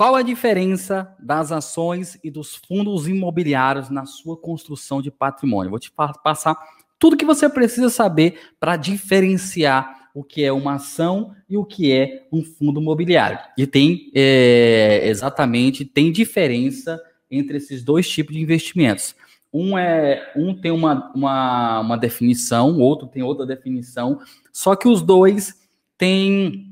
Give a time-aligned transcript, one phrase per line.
[0.00, 5.68] Qual a diferença das ações e dos fundos imobiliários na sua construção de patrimônio?
[5.68, 5.92] Vou te
[6.24, 6.56] passar
[6.98, 11.92] tudo que você precisa saber para diferenciar o que é uma ação e o que
[11.92, 13.40] é um fundo imobiliário.
[13.58, 16.98] E tem é, exatamente tem diferença
[17.30, 19.14] entre esses dois tipos de investimentos.
[19.52, 24.18] Um é um tem uma, uma, uma definição, outro tem outra definição,
[24.50, 25.60] só que os dois
[25.98, 26.69] têm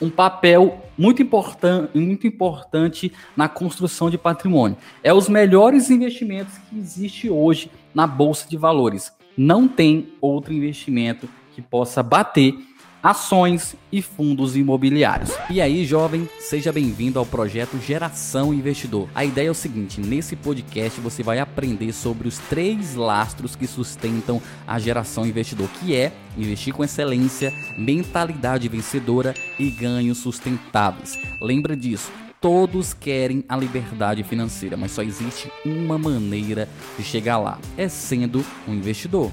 [0.00, 4.76] um papel muito, important, muito importante na construção de patrimônio.
[5.02, 9.12] É os melhores investimentos que existe hoje na bolsa de valores.
[9.36, 12.54] Não tem outro investimento que possa bater
[13.02, 15.30] ações e fundos imobiliários.
[15.50, 19.08] E aí, jovem, seja bem-vindo ao projeto Geração Investidor.
[19.14, 23.66] A ideia é o seguinte: nesse podcast você vai aprender sobre os três lastros que
[23.66, 31.14] sustentam a geração investidor, que é investir com excelência, mentalidade vencedora e ganhos sustentáveis.
[31.40, 32.10] Lembra disso?
[32.40, 38.44] Todos querem a liberdade financeira, mas só existe uma maneira de chegar lá: é sendo
[38.66, 39.32] um investidor.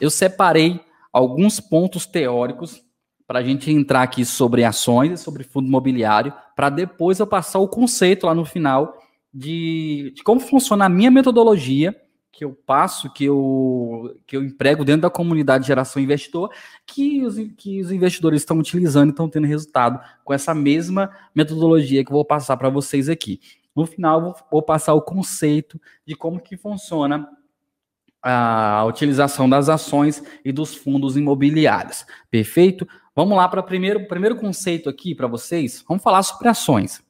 [0.00, 0.80] Eu separei
[1.16, 2.84] alguns pontos teóricos
[3.26, 7.58] para a gente entrar aqui sobre ações e sobre fundo imobiliário, para depois eu passar
[7.58, 11.96] o conceito lá no final de, de, como funciona a minha metodologia
[12.30, 16.50] que eu passo, que eu, que eu emprego dentro da comunidade de geração investidor,
[16.84, 22.04] que os, que os investidores estão utilizando e estão tendo resultado com essa mesma metodologia
[22.04, 23.40] que eu vou passar para vocês aqui.
[23.74, 27.26] No final, vou, vou passar o conceito de como que funciona
[28.28, 32.04] a utilização das ações e dos fundos imobiliários.
[32.28, 32.86] Perfeito?
[33.14, 35.84] Vamos lá para o primeiro, primeiro conceito aqui para vocês.
[35.88, 37.00] Vamos falar sobre ações.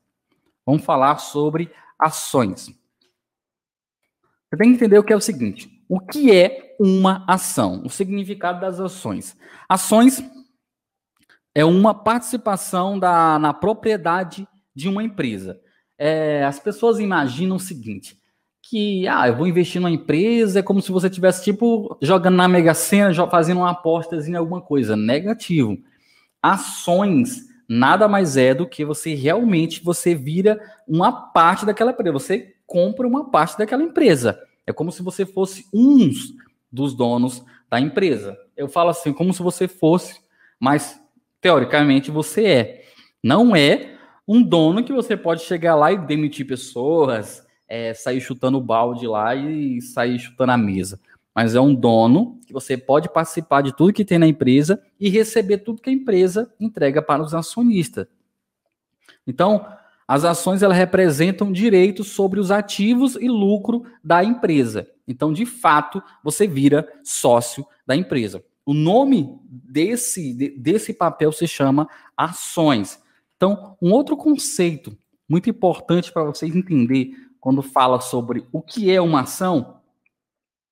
[0.64, 2.67] Vamos falar sobre ações.
[2.67, 7.83] Você tem que entender o que é o seguinte: o que é uma ação?
[7.83, 9.34] O significado das ações.
[9.67, 10.22] Ações
[11.55, 15.59] é uma participação da, na propriedade de uma empresa.
[15.97, 18.19] É, as pessoas imaginam o seguinte:
[18.69, 22.48] que, ah, eu vou investir numa empresa, é como se você tivesse, tipo, jogando na
[22.48, 24.97] Mega Sena, fazendo uma aposta em alguma coisa.
[24.97, 25.78] Negativo.
[26.43, 32.12] Ações nada mais é do que você realmente, você vira uma parte daquela empresa.
[32.12, 34.38] Você compra uma parte daquela empresa.
[34.66, 36.10] É como se você fosse um
[36.71, 38.37] dos donos da empresa.
[38.56, 40.21] Eu falo assim, como se você fosse,
[40.59, 41.00] mas
[41.41, 42.84] teoricamente você é.
[43.22, 48.59] Não é um dono que você pode chegar lá e demitir pessoas, é, sair chutando
[48.59, 51.00] o balde lá e sair chutando a mesa.
[51.34, 55.09] Mas é um dono que você pode participar de tudo que tem na empresa e
[55.10, 58.06] receber tudo que a empresa entrega para os acionistas.
[59.26, 59.66] Então,
[60.09, 64.88] as ações elas representam direitos sobre os ativos e lucro da empresa.
[65.06, 68.43] Então, de fato, você vira sócio da empresa.
[68.65, 73.00] O nome desse, desse papel se chama ações.
[73.37, 74.97] Então, um outro conceito
[75.28, 77.10] muito importante para vocês entender
[77.47, 79.77] quando fala sobre o que é uma ação,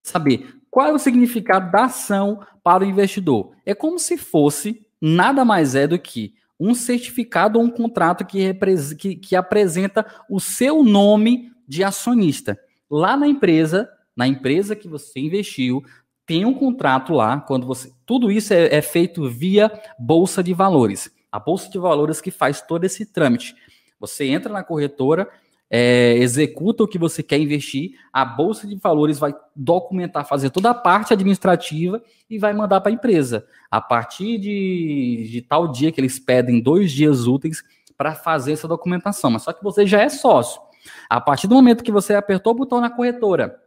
[0.02, 3.52] saber qual é o significado da ação para o investidor.
[3.64, 8.52] É como se fosse nada mais é do que um certificado ou um contrato que,
[8.98, 12.58] que, que apresenta o seu nome de acionista.
[12.90, 15.80] Lá na empresa, na empresa que você investiu,
[16.26, 17.92] tem um contrato lá, quando você.
[18.04, 21.08] Tudo isso é, é, feito via Bolsa de Valores.
[21.30, 23.54] A Bolsa de Valores que faz todo esse trâmite.
[24.00, 25.30] Você entra na corretora,
[25.76, 30.70] é, executa o que você quer investir, a bolsa de valores vai documentar, fazer toda
[30.70, 33.44] a parte administrativa e vai mandar para a empresa.
[33.68, 37.64] A partir de, de tal dia que eles pedem dois dias úteis
[37.98, 40.62] para fazer essa documentação, mas só que você já é sócio.
[41.10, 43.60] A partir do momento que você apertou o botão na corretora,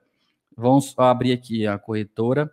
[0.55, 2.49] vamos abrir aqui a corretora,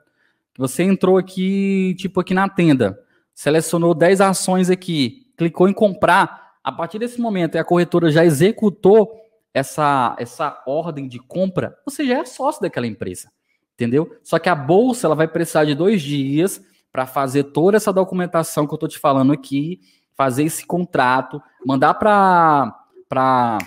[0.59, 2.99] você entrou aqui, tipo aqui na tenda,
[3.33, 9.21] selecionou 10 ações aqui, clicou em comprar, a partir desse momento a corretora já executou
[9.55, 13.31] essa, essa ordem de compra, você já é sócio daquela empresa,
[13.75, 14.19] entendeu?
[14.25, 16.61] Só que a bolsa ela vai precisar de dois dias
[16.91, 19.81] para fazer toda essa documentação que eu estou te falando aqui,
[20.17, 23.59] fazer esse contrato, mandar para para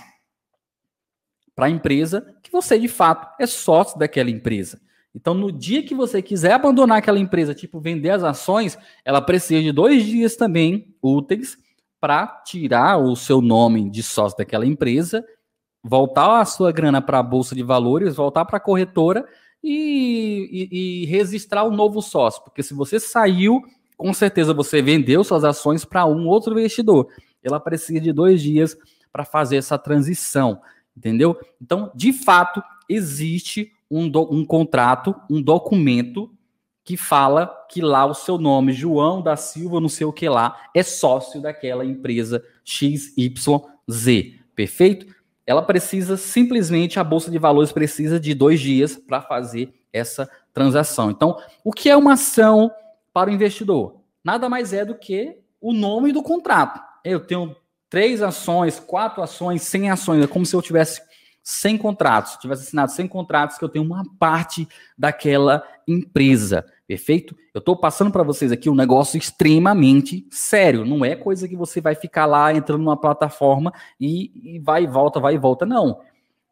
[1.66, 4.80] a empresa que você de fato é sócio daquela empresa.
[5.16, 9.64] Então, no dia que você quiser abandonar aquela empresa, tipo vender as ações, ela precisa
[9.64, 11.58] de dois dias também úteis
[12.00, 15.26] para tirar o seu nome de sócio daquela empresa
[15.88, 19.26] voltar a sua grana para a bolsa de valores, voltar para a corretora
[19.64, 23.62] e, e, e, registrar um novo sócio, porque se você saiu,
[23.96, 27.08] com certeza você vendeu suas ações para um outro investidor.
[27.42, 28.78] Ela precisa de dois dias
[29.12, 30.62] para fazer essa transição,
[30.96, 31.38] entendeu?
[31.62, 36.30] Então, de fato, existe um, do, um contrato, um documento
[36.84, 40.70] que fala que lá o seu nome, João da Silva, não sei o que lá,
[40.74, 44.36] é sócio daquela empresa XYZ.
[44.54, 45.17] perfeito?
[45.48, 51.10] Ela precisa simplesmente, a Bolsa de Valores precisa de dois dias para fazer essa transação.
[51.10, 52.70] Então, o que é uma ação
[53.14, 54.02] para o investidor?
[54.22, 56.82] Nada mais é do que o nome do contrato.
[57.02, 57.56] Eu tenho
[57.90, 60.22] três ações, quatro ações, cem ações.
[60.22, 61.02] É como se eu tivesse
[61.42, 64.68] 100 contratos, se tivesse assinado 100 contratos, que eu tenho uma parte
[64.98, 66.66] daquela empresa.
[66.88, 67.36] Perfeito?
[67.54, 70.86] Eu estou passando para vocês aqui um negócio extremamente sério.
[70.86, 74.88] Não é coisa que você vai ficar lá entrando numa plataforma e, e vai e
[74.88, 75.66] volta, vai e volta.
[75.66, 76.00] Não.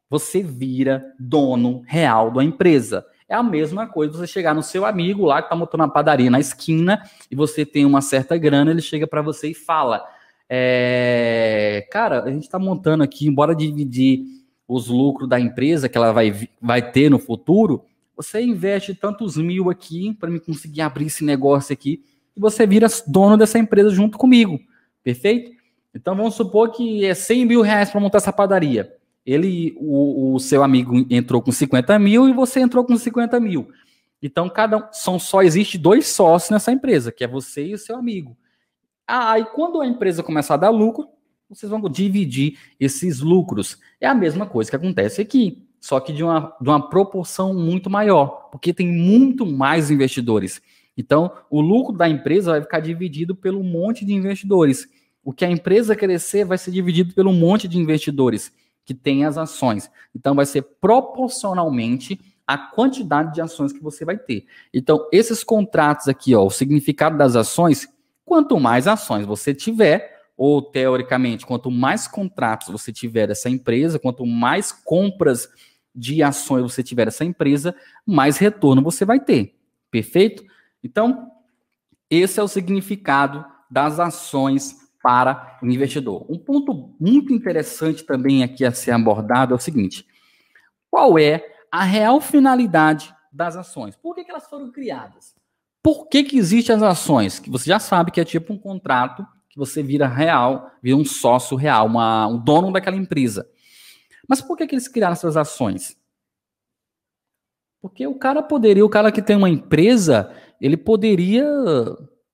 [0.10, 3.06] Você vira dono real da empresa.
[3.30, 6.30] É a mesma coisa você chegar no seu amigo lá que está montando uma padaria
[6.30, 7.02] na esquina
[7.32, 10.06] e você tem uma certa grana, ele chega para você e fala:
[10.50, 14.26] é, Cara, a gente está montando aqui, embora dividir
[14.68, 17.84] os lucros da empresa que ela vai, vai ter no futuro,
[18.16, 22.04] você investe tantos mil aqui para me conseguir abrir esse negócio aqui
[22.36, 24.60] e você vira dono dessa empresa junto comigo,
[25.04, 25.52] perfeito?
[25.94, 28.94] Então vamos supor que é 100 mil reais para montar essa padaria.
[29.26, 33.70] Ele, o, o, seu amigo entrou com 50 mil e você entrou com 50 mil.
[34.22, 37.78] Então cada um, são só existe dois sócios nessa empresa, que é você e o
[37.78, 38.38] seu amigo.
[39.08, 41.08] Ah, e quando a empresa começar a dar lucro,
[41.50, 43.80] vocês vão dividir esses lucros.
[44.00, 47.92] É a mesma coisa que acontece aqui só que de uma, de uma proporção muito
[47.92, 50.60] maior, porque tem muito mais investidores.
[50.98, 54.88] Então, o lucro da empresa vai ficar dividido pelo monte de investidores.
[55.24, 58.52] O que a empresa crescer vai ser dividido pelo monte de investidores
[58.84, 59.88] que têm as ações.
[60.16, 64.48] Então, vai ser proporcionalmente a quantidade de ações que você vai ter.
[64.74, 67.88] Então, esses contratos aqui, ó, o significado das ações,
[68.26, 74.26] quanto mais ações você tiver, ou teoricamente, quanto mais contratos você tiver dessa empresa, quanto
[74.26, 75.48] mais compras
[75.96, 77.76] de ações você tiver essa empresa,
[78.06, 79.56] mais retorno você vai ter.
[79.90, 80.44] Perfeito?
[80.84, 81.32] Então,
[82.10, 86.26] esse é o significado das ações para o investidor.
[86.30, 90.06] Um ponto muito interessante também aqui a ser abordado é o seguinte:
[90.90, 93.96] qual é a real finalidade das ações?
[93.96, 95.36] Por que, que elas foram criadas?
[95.84, 97.38] Por que, que existem as ações?
[97.38, 101.06] Que você já sabe que é tipo um contrato que você vira real, vira um
[101.06, 103.48] sócio real, uma, um dono daquela empresa.
[104.28, 105.98] Mas por que, que eles criaram essas ações?
[107.82, 111.46] Porque o cara poderia, o cara que tem uma empresa, ele poderia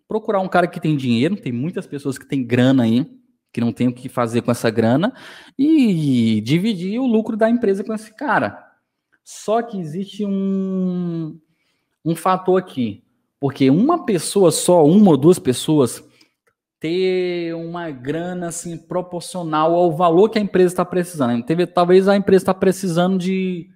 [0.07, 3.05] procurar um cara que tem dinheiro, tem muitas pessoas que têm grana aí,
[3.51, 5.13] que não tem o que fazer com essa grana,
[5.57, 8.65] e dividir o lucro da empresa com esse cara.
[9.23, 11.39] Só que existe um,
[12.03, 13.03] um fator aqui.
[13.39, 16.03] Porque uma pessoa só, uma ou duas pessoas,
[16.81, 21.45] ter uma grana assim proporcional ao valor que a empresa está precisando.
[21.45, 23.69] Teve, talvez a empresa está precisando de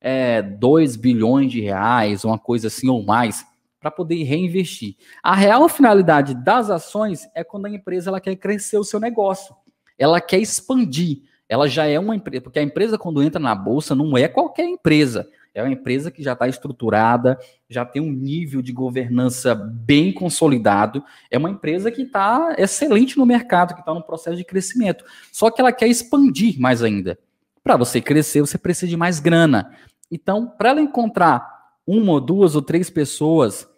[0.00, 3.44] é, 2 bilhões de reais, uma coisa assim ou mais,
[3.80, 4.94] para poder reinvestir.
[5.20, 9.56] A real finalidade das ações é quando a empresa ela quer crescer o seu negócio,
[9.98, 11.22] ela quer expandir.
[11.48, 14.64] Ela já é uma empresa, porque a empresa, quando entra na bolsa, não é qualquer
[14.66, 15.28] empresa.
[15.54, 17.38] É uma empresa que já está estruturada,
[17.68, 21.04] já tem um nível de governança bem consolidado.
[21.30, 25.04] É uma empresa que está excelente no mercado, que está no processo de crescimento.
[25.30, 27.18] Só que ela quer expandir mais ainda.
[27.62, 29.76] Para você crescer, você precisa de mais grana.
[30.10, 31.46] Então, para ela encontrar
[31.86, 33.68] uma ou duas ou três pessoas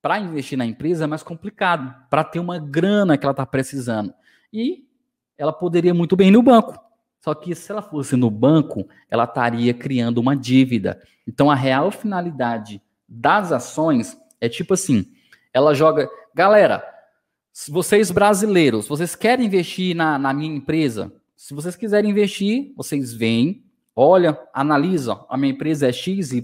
[0.00, 4.14] para investir na empresa é mais complicado, para ter uma grana que ela está precisando.
[4.52, 4.86] E
[5.36, 6.87] ela poderia muito bem ir no banco.
[7.28, 10.98] Só que se ela fosse no banco, ela estaria criando uma dívida.
[11.26, 15.12] Então a real finalidade das ações é tipo assim:
[15.52, 16.08] ela joga.
[16.34, 16.82] Galera,
[17.68, 21.12] vocês brasileiros, vocês querem investir na, na minha empresa?
[21.36, 23.62] Se vocês quiserem investir, vocês vêm,
[23.94, 25.26] olha, analisam.
[25.28, 26.42] A minha empresa é XYZ,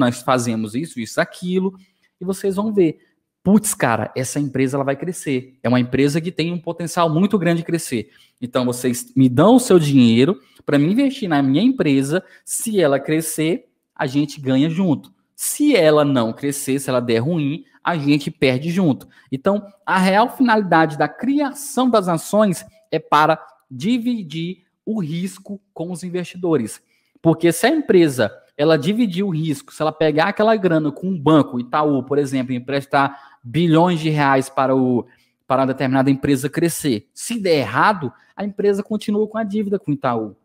[0.00, 1.72] nós fazemos isso, isso, aquilo,
[2.20, 2.98] e vocês vão ver
[3.46, 5.56] putz, cara, essa empresa ela vai crescer.
[5.62, 8.10] É uma empresa que tem um potencial muito grande de crescer.
[8.42, 12.24] Então vocês me dão o seu dinheiro para me investir na minha empresa.
[12.44, 15.14] Se ela crescer, a gente ganha junto.
[15.36, 19.06] Se ela não crescer, se ela der ruim, a gente perde junto.
[19.30, 26.02] Então, a real finalidade da criação das ações é para dividir o risco com os
[26.02, 26.82] investidores.
[27.22, 31.18] Porque se a empresa ela dividir o risco, se ela pegar aquela grana com um
[31.18, 35.06] banco, Itaú, por exemplo, emprestar bilhões de reais para, o,
[35.46, 37.08] para uma determinada empresa crescer.
[37.12, 40.36] Se der errado, a empresa continua com a dívida com o Itaú.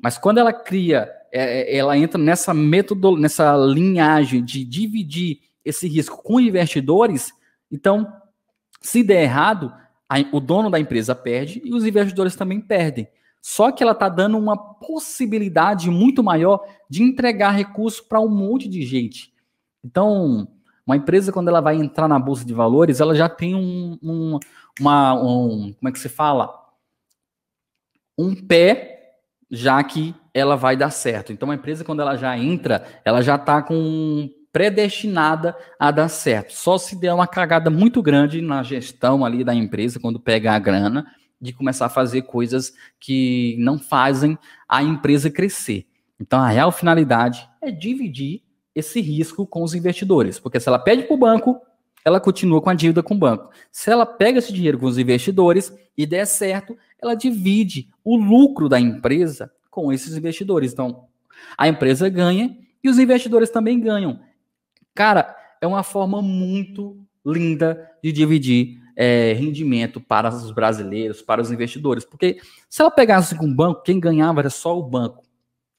[0.00, 5.88] Mas quando ela cria, é, é ela entra nessa método, nessa linhagem de dividir esse
[5.88, 7.32] risco com investidores,
[7.70, 8.06] então,
[8.80, 9.72] se der errado,
[10.32, 13.08] o dono da empresa perde e os investidores também perdem.
[13.48, 18.68] Só que ela está dando uma possibilidade muito maior de entregar recurso para um monte
[18.68, 19.32] de gente.
[19.84, 20.48] Então,
[20.84, 24.40] uma empresa, quando ela vai entrar na bolsa de valores, ela já tem um, um
[24.80, 26.52] uma, um, como é que se fala?
[28.18, 29.14] Um pé
[29.48, 31.32] já que ela vai dar certo.
[31.32, 36.52] Então, a empresa, quando ela já entra, ela já está com predestinada a dar certo.
[36.52, 40.58] Só se der uma cagada muito grande na gestão ali da empresa, quando pega a
[40.58, 41.06] grana,
[41.40, 44.38] de começar a fazer coisas que não fazem
[44.68, 45.86] a empresa crescer.
[46.18, 48.42] Então, a real finalidade é dividir
[48.74, 51.60] esse risco com os investidores, porque se ela pede para o banco,
[52.04, 53.50] ela continua com a dívida com o banco.
[53.72, 58.68] Se ela pega esse dinheiro com os investidores e der certo, ela divide o lucro
[58.68, 60.72] da empresa com esses investidores.
[60.72, 61.06] Então,
[61.58, 64.20] a empresa ganha e os investidores também ganham.
[64.94, 71.52] Cara, é uma forma muito linda de dividir é, rendimento para os brasileiros, para os
[71.52, 72.04] investidores.
[72.04, 72.38] Porque
[72.68, 75.22] se ela pegasse com o banco, quem ganhava era só o banco,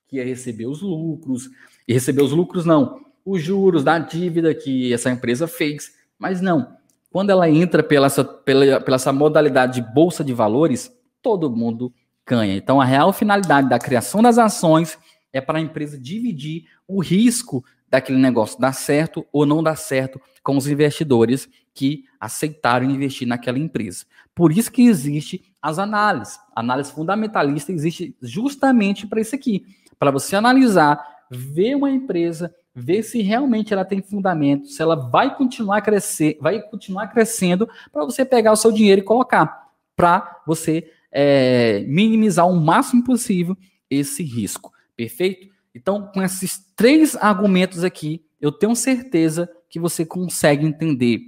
[0.08, 1.50] que ia receber os lucros,
[1.88, 5.92] e receber os lucros não, os juros da dívida que essa empresa fez.
[6.20, 6.78] Mas não,
[7.12, 11.92] quando ela entra pela essa, pela, pela essa modalidade de bolsa de valores, todo mundo
[12.26, 12.56] ganha.
[12.56, 14.98] Então, a real finalidade da criação das ações
[15.38, 20.20] é para a empresa dividir o risco daquele negócio dar certo ou não dar certo
[20.44, 24.06] com os investidores que aceitaram investir naquela empresa.
[24.34, 26.40] Por isso que existe as análises.
[26.56, 29.66] A análise fundamentalista existe justamente para isso aqui,
[29.98, 35.36] para você analisar, ver uma empresa, ver se realmente ela tem fundamento, se ela vai
[35.36, 40.42] continuar a crescer, vai continuar crescendo, para você pegar o seu dinheiro e colocar, para
[40.46, 43.58] você é, minimizar o máximo possível
[43.90, 44.72] esse risco.
[44.98, 45.48] Perfeito?
[45.74, 51.22] Então, com esses três argumentos aqui, eu tenho certeza que você consegue entender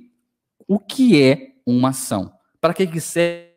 [0.68, 2.34] o que é uma ação.
[2.60, 3.49] Para que, que serve?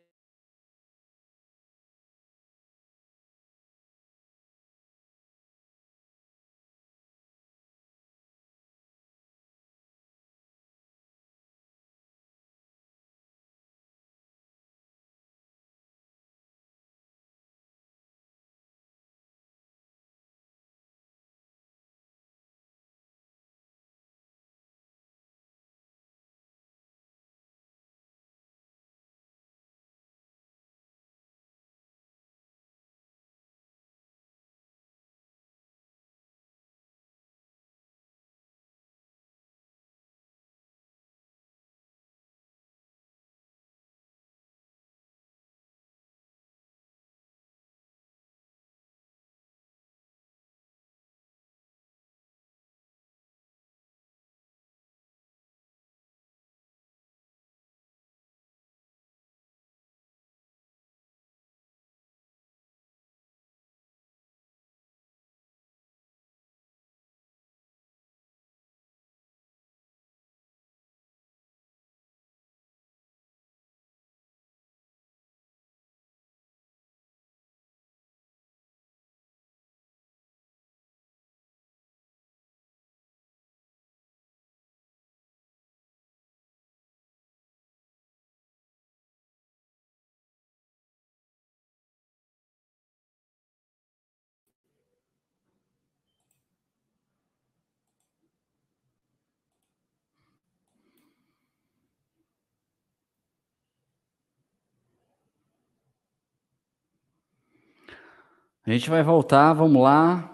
[108.64, 110.28] A gente vai voltar, vamos lá.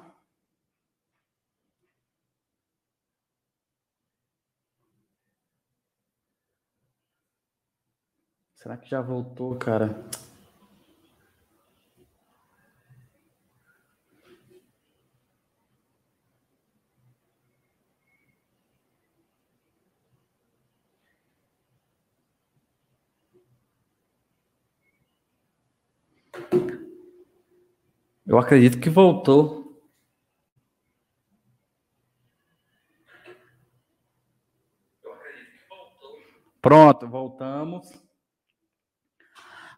[8.54, 10.04] Será que já voltou, cara?
[28.38, 29.82] Eu acredito que voltou.
[36.62, 37.90] Pronto, voltamos.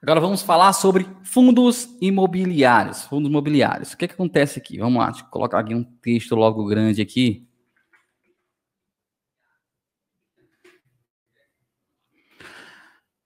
[0.02, 3.05] Agora vamos falar sobre fundos imobiliários.
[3.05, 3.95] Fundos imobiliários.
[3.95, 4.79] O que, que acontece aqui?
[4.79, 7.49] Vamos lá, deixa eu colocar aqui um texto logo grande aqui.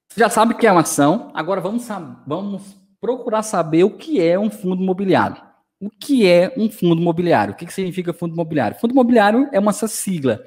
[0.08, 1.32] Você já sabe que é uma ação.
[1.34, 1.88] Agora vamos,
[2.24, 5.36] vamos procurar saber o que é um fundo imobiliário.
[5.78, 7.52] O que é um fundo imobiliário?
[7.52, 8.78] O que, significa fundo imobiliário?
[8.80, 10.42] Fundo imobiliário é uma sigla.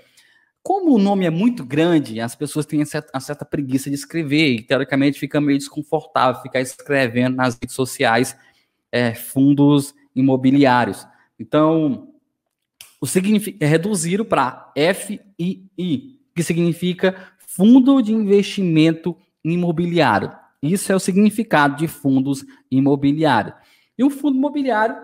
[0.63, 2.79] Como o nome é muito grande, as pessoas têm
[3.13, 8.35] uma certa preguiça de escrever e, teoricamente, fica meio desconfortável ficar escrevendo nas redes sociais
[8.91, 11.05] é, fundos imobiliários.
[11.39, 12.07] Então,
[12.99, 20.47] o significa, é reduzido para FII, que significa Fundo de Investimento Imobiliário.
[20.61, 23.55] Isso é o significado de fundos imobiliários.
[23.97, 24.95] E um fundo imobiliário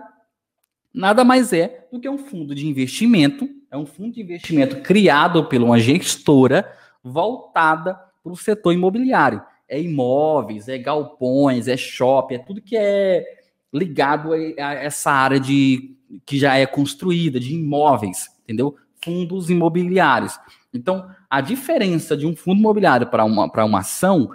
[0.92, 5.44] nada mais é do que um fundo de investimento, é um fundo de investimento criado
[5.48, 9.42] por uma gestora voltada para o setor imobiliário.
[9.68, 13.24] É imóveis, é galpões, é shopping, é tudo que é
[13.72, 18.76] ligado a essa área de que já é construída, de imóveis, entendeu?
[19.02, 20.38] Fundos imobiliários.
[20.72, 24.30] Então, a diferença de um fundo imobiliário para uma, uma ação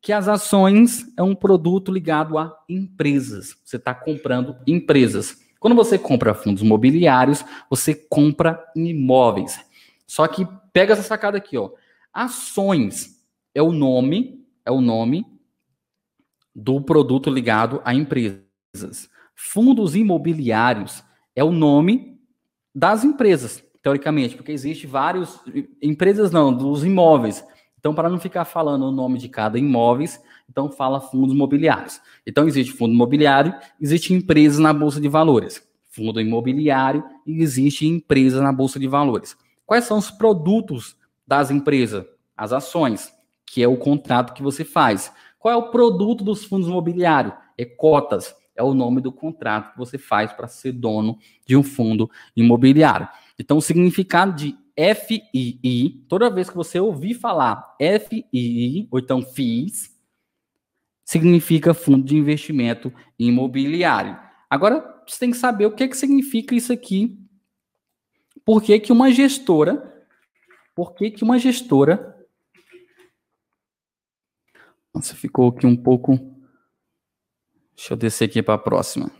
[0.00, 3.56] que as ações é um produto ligado a empresas.
[3.64, 5.40] Você está comprando empresas.
[5.58, 9.58] Quando você compra fundos imobiliários, você compra imóveis.
[10.06, 11.70] Só que pega essa sacada aqui, ó.
[12.12, 13.22] Ações
[13.54, 15.26] é o nome, é o nome
[16.54, 19.10] do produto ligado a empresas.
[19.34, 21.02] Fundos imobiliários
[21.34, 22.18] é o nome
[22.74, 25.40] das empresas, teoricamente, porque existe vários
[25.82, 27.44] empresas não, dos imóveis.
[27.86, 32.00] Então, para não ficar falando o nome de cada imóveis, então fala fundos imobiliários.
[32.26, 35.64] Então, existe fundo imobiliário, existe empresa na Bolsa de Valores.
[35.92, 39.36] Fundo imobiliário e existe empresa na Bolsa de Valores.
[39.64, 42.04] Quais são os produtos das empresas?
[42.36, 43.14] As ações,
[43.46, 45.12] que é o contrato que você faz.
[45.38, 47.34] Qual é o produto dos fundos imobiliários?
[47.56, 48.34] É cotas.
[48.56, 53.08] É o nome do contrato que você faz para ser dono de um fundo imobiliário.
[53.38, 59.96] Então, o significado de FII, toda vez que você ouvir falar FII, ou então FIIs,
[61.04, 64.18] significa Fundo de Investimento Imobiliário.
[64.50, 67.18] Agora, você tem que saber o que, que significa isso aqui.
[68.44, 70.06] Por que, que uma gestora,
[70.74, 72.14] por que, que uma gestora,
[74.94, 76.16] nossa, ficou aqui um pouco,
[77.74, 79.10] deixa eu descer aqui para a próxima.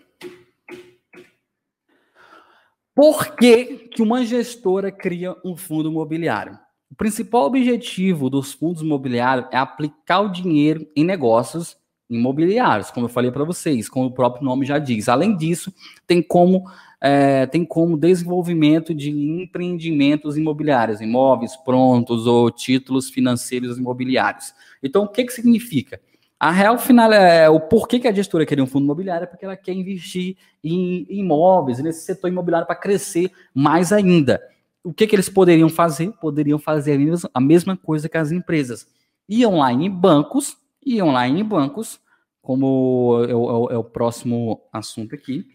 [2.97, 6.59] Por que, que uma gestora cria um fundo imobiliário?
[6.91, 11.77] O principal objetivo dos fundos imobiliários é aplicar o dinheiro em negócios
[12.09, 15.11] imobiliários, como eu falei para vocês, como o próprio nome já diz.
[15.11, 15.71] Além disso,
[16.07, 16.65] tem como
[16.99, 24.55] é, tem como desenvolvimento de empreendimentos imobiliários, imóveis prontos ou títulos financeiros imobiliários.
[24.83, 26.01] Então, o que, que significa?
[26.39, 29.45] A real final é o porquê que a gestora queria um fundo imobiliário é porque
[29.45, 34.43] ela quer investir em imóveis, nesse setor imobiliário para crescer mais ainda.
[34.85, 36.13] O que, que eles poderiam fazer?
[36.21, 37.01] Poderiam fazer
[37.33, 38.87] a mesma coisa que as empresas.
[39.27, 41.99] Iam lá em bancos, iam lá em bancos,
[42.43, 45.47] como é o, é o próximo assunto aqui.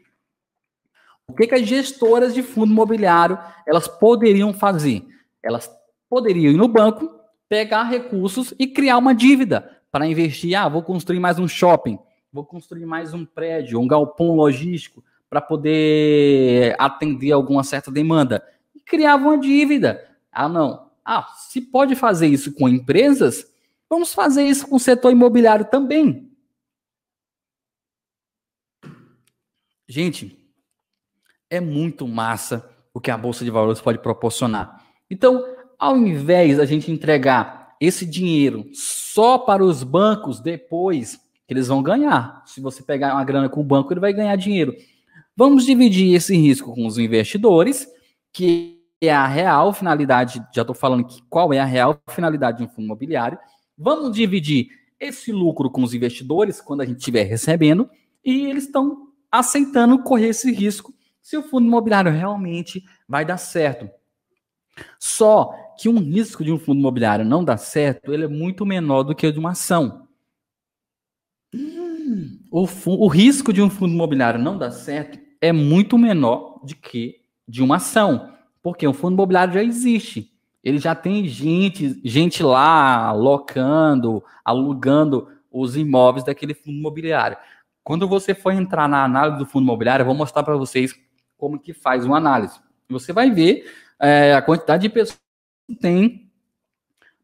[1.27, 5.05] O que, que as gestoras de fundo imobiliário elas poderiam fazer?
[5.43, 5.69] Elas
[6.09, 7.07] poderiam ir no banco,
[7.47, 10.55] pegar recursos e criar uma dívida para investir.
[10.55, 11.99] Ah, vou construir mais um shopping,
[12.31, 18.45] vou construir mais um prédio, um galpão logístico para poder atender alguma certa demanda.
[18.75, 20.09] E criava uma dívida.
[20.31, 20.89] Ah, não.
[21.03, 23.45] Ah, se pode fazer isso com empresas,
[23.89, 26.31] vamos fazer isso com o setor imobiliário também.
[29.87, 30.39] Gente,
[31.49, 34.85] é muito massa o que a Bolsa de Valores pode proporcionar.
[35.09, 35.45] Então,
[35.77, 41.17] ao invés da gente entregar esse dinheiro só para os bancos depois
[41.47, 42.43] que eles vão ganhar.
[42.45, 44.75] Se você pegar uma grana com o banco, ele vai ganhar dinheiro.
[45.35, 47.87] Vamos dividir esse risco com os investidores,
[48.31, 52.65] que é a real finalidade, já estou falando que qual é a real finalidade de
[52.65, 53.39] um fundo imobiliário.
[53.75, 54.67] Vamos dividir
[54.99, 57.89] esse lucro com os investidores quando a gente estiver recebendo,
[58.23, 63.89] e eles estão aceitando correr esse risco se o fundo imobiliário realmente vai dar certo.
[64.99, 69.03] Só que um risco de um fundo imobiliário não dar certo, ele é muito menor
[69.03, 70.07] do que o de uma ação.
[72.51, 77.21] O, o risco de um fundo imobiliário não dar certo é muito menor do que
[77.47, 78.33] de uma ação.
[78.61, 80.31] Porque o fundo imobiliário já existe.
[80.63, 87.37] Ele já tem gente, gente lá locando, alugando os imóveis daquele fundo imobiliário.
[87.83, 90.93] Quando você for entrar na análise do fundo imobiliário, eu vou mostrar para vocês
[91.35, 92.59] como que faz uma análise.
[92.87, 93.65] Você vai ver
[94.01, 95.19] é, a quantidade de pessoas
[95.67, 96.31] que tem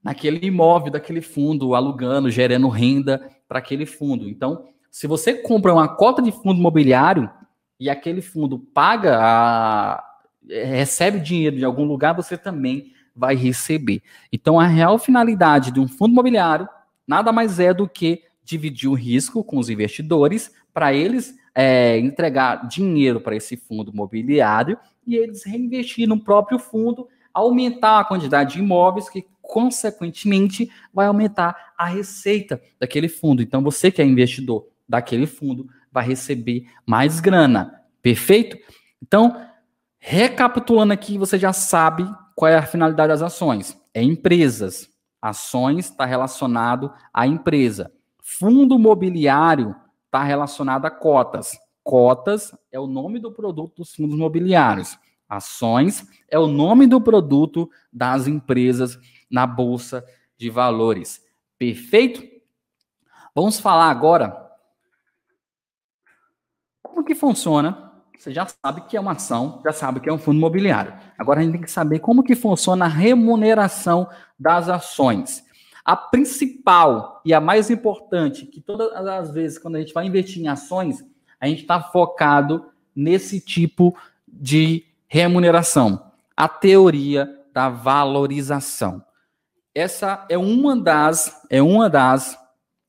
[0.03, 4.29] naquele imóvel daquele fundo, alugando, gerando renda para aquele fundo.
[4.29, 7.29] Então, se você compra uma cota de fundo imobiliário
[7.79, 10.03] e aquele fundo paga, a,
[10.47, 14.01] recebe dinheiro de algum lugar, você também vai receber.
[14.31, 16.69] Então, a real finalidade de um fundo imobiliário
[17.05, 22.67] nada mais é do que dividir o risco com os investidores para eles é, entregar
[22.67, 24.77] dinheiro para esse fundo imobiliário
[25.07, 31.73] e eles reinvestir no próprio fundo, aumentar a quantidade de imóveis que consequentemente vai aumentar
[31.77, 33.41] a receita daquele fundo.
[33.41, 37.81] Então você que é investidor daquele fundo vai receber mais grana.
[38.01, 38.57] Perfeito?
[39.01, 39.41] Então,
[39.97, 43.77] recapitulando aqui, você já sabe qual é a finalidade das ações.
[43.93, 44.89] É empresas.
[45.21, 47.91] Ações está relacionado à empresa.
[48.21, 51.57] Fundo imobiliário está relacionado a cotas.
[51.87, 54.99] Cotas é o nome do produto dos fundos imobiliários.
[55.27, 58.99] Ações é o nome do produto das empresas
[59.31, 60.05] na bolsa
[60.37, 61.25] de valores.
[61.57, 62.21] Perfeito?
[63.33, 64.51] Vamos falar agora
[66.83, 67.89] como que funciona.
[68.17, 70.93] Você já sabe que é uma ação, já sabe que é um fundo imobiliário.
[71.17, 75.41] Agora a gente tem que saber como que funciona a remuneração das ações.
[75.85, 80.43] A principal e a mais importante, que todas as vezes quando a gente vai investir
[80.43, 81.01] em ações,
[81.39, 83.95] a gente está focado nesse tipo
[84.27, 89.03] de remuneração, a teoria da valorização.
[89.73, 92.37] Essa é uma das é uma das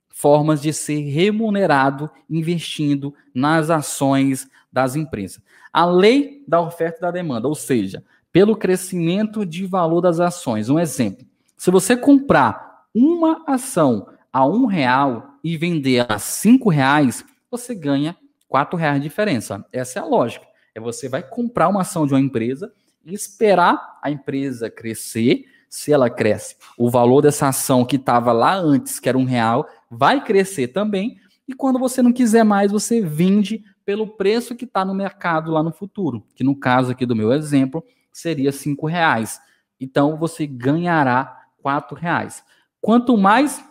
[0.08, 5.40] formas de ser remunerado investindo nas ações das empresas.
[5.72, 10.68] A lei da oferta e da demanda, ou seja, pelo crescimento de valor das ações.
[10.68, 17.24] Um exemplo: se você comprar uma ação a um real e vender a cinco reais,
[17.50, 18.16] você ganha
[18.48, 19.64] quatro reais de diferença.
[19.72, 20.46] Essa é a lógica.
[20.74, 22.72] É você vai comprar uma ação de uma empresa
[23.04, 25.44] e esperar a empresa crescer.
[25.68, 29.68] Se ela cresce, o valor dessa ação que estava lá antes, que era um real,
[29.90, 31.18] vai crescer também.
[31.46, 35.62] E quando você não quiser mais, você vende pelo preço que está no mercado lá
[35.62, 39.40] no futuro, que no caso aqui do meu exemplo seria cinco reais.
[39.80, 42.42] Então você ganhará quatro reais.
[42.80, 43.64] Quanto mais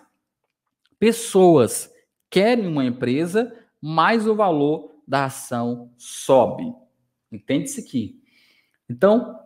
[1.00, 1.92] pessoas
[2.30, 6.74] querem uma empresa, mais o valor da ação sobe.
[7.32, 8.22] Entende isso aqui?
[8.90, 9.40] Então,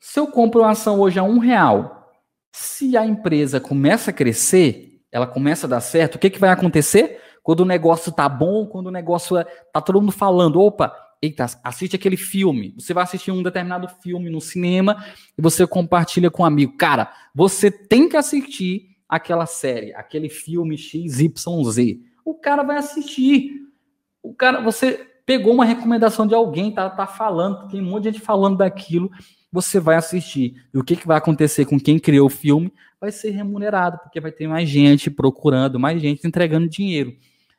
[0.00, 2.12] se eu compro uma ação hoje a um real,
[2.52, 6.50] se a empresa começa a crescer, ela começa a dar certo, o que, que vai
[6.50, 7.20] acontecer?
[7.42, 11.46] Quando o negócio tá bom, quando o negócio é, tá todo mundo falando, opa, eita,
[11.62, 12.74] assiste aquele filme.
[12.76, 15.04] Você vai assistir um determinado filme no cinema
[15.36, 16.76] e você compartilha com um amigo.
[16.76, 22.00] Cara, você tem que assistir aquela série, aquele filme XYZ.
[22.24, 23.68] O cara vai assistir.
[24.22, 28.12] O cara, você pegou uma recomendação de alguém, tá, tá falando, tem um monte de
[28.12, 29.10] gente falando daquilo,
[29.50, 30.54] você vai assistir.
[30.72, 32.72] E o que, que vai acontecer com quem criou o filme?
[33.00, 37.16] Vai ser remunerado, porque vai ter mais gente procurando, mais gente entregando dinheiro.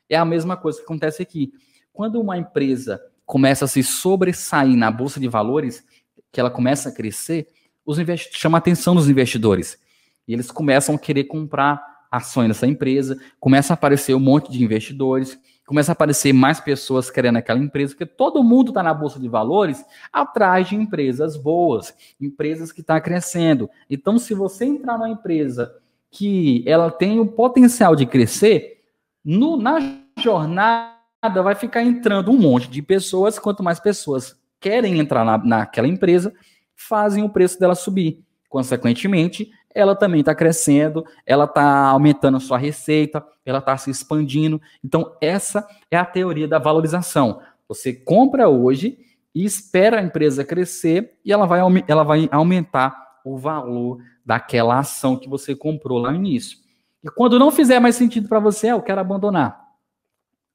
[0.08, 1.52] É a mesma coisa que acontece aqui.
[1.92, 5.84] Quando uma empresa começa a se sobressair na bolsa de valores,
[6.32, 7.46] que ela começa a crescer,
[7.86, 7.98] os
[8.32, 9.78] chama a atenção dos investidores.
[10.26, 11.80] E eles começam a querer comprar
[12.16, 17.10] ações dessa empresa, começa a aparecer um monte de investidores, começa a aparecer mais pessoas
[17.10, 21.94] querendo aquela empresa, porque todo mundo está na bolsa de valores atrás de empresas boas,
[22.20, 23.68] empresas que estão tá crescendo.
[23.88, 25.74] Então, se você entrar numa empresa
[26.10, 28.82] que ela tem o potencial de crescer,
[29.24, 29.80] no, na
[30.18, 30.94] jornada
[31.42, 33.38] vai ficar entrando um monte de pessoas.
[33.38, 36.32] Quanto mais pessoas querem entrar na, naquela empresa,
[36.76, 38.22] fazem o preço dela subir.
[38.48, 44.60] Consequentemente, ela também está crescendo, ela está aumentando sua receita, ela está se expandindo.
[44.82, 47.40] Então, essa é a teoria da valorização.
[47.68, 48.98] Você compra hoje
[49.34, 55.16] e espera a empresa crescer e ela vai, ela vai aumentar o valor daquela ação
[55.16, 56.58] que você comprou lá no início.
[57.02, 59.60] E quando não fizer mais sentido para você, eu quero abandonar.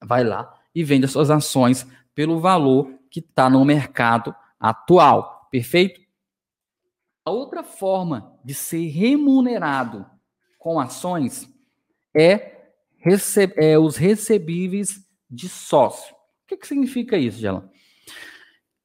[0.01, 5.47] Vai lá e vende as suas ações pelo valor que está no mercado atual.
[5.51, 5.99] Perfeito?
[7.29, 10.03] A outra forma de ser remunerado
[10.57, 11.47] com ações
[12.17, 16.11] é, rece é os recebíveis de sócio.
[16.15, 17.69] O que, que significa isso, Gela?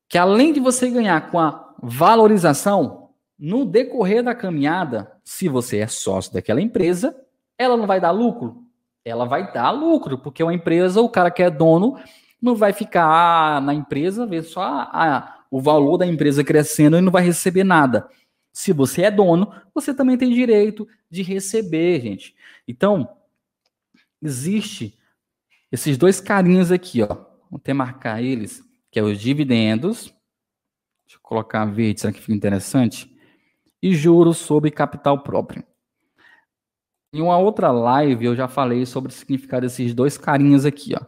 [0.06, 5.86] Que além de você ganhar com a valorização, no decorrer da caminhada, se você é
[5.86, 7.18] sócio daquela empresa,
[7.56, 8.62] ela não vai dar lucro?
[9.02, 11.98] Ela vai dar lucro, porque uma empresa, o cara que é dono,
[12.42, 17.00] não vai ficar na empresa, ver só a, a, o valor da empresa crescendo e
[17.00, 18.06] não vai receber nada.
[18.54, 22.36] Se você é dono, você também tem direito de receber, gente.
[22.68, 23.16] Então,
[24.22, 24.96] existe
[25.72, 27.08] esses dois carinhos aqui, ó.
[27.50, 28.62] Vou até marcar eles,
[28.92, 30.04] que é os dividendos.
[31.04, 33.12] Deixa eu colocar verde, será que fica interessante?
[33.82, 35.64] E juros sobre capital próprio.
[37.12, 41.04] Em uma outra live eu já falei sobre o significado desses dois carinhos aqui, ó.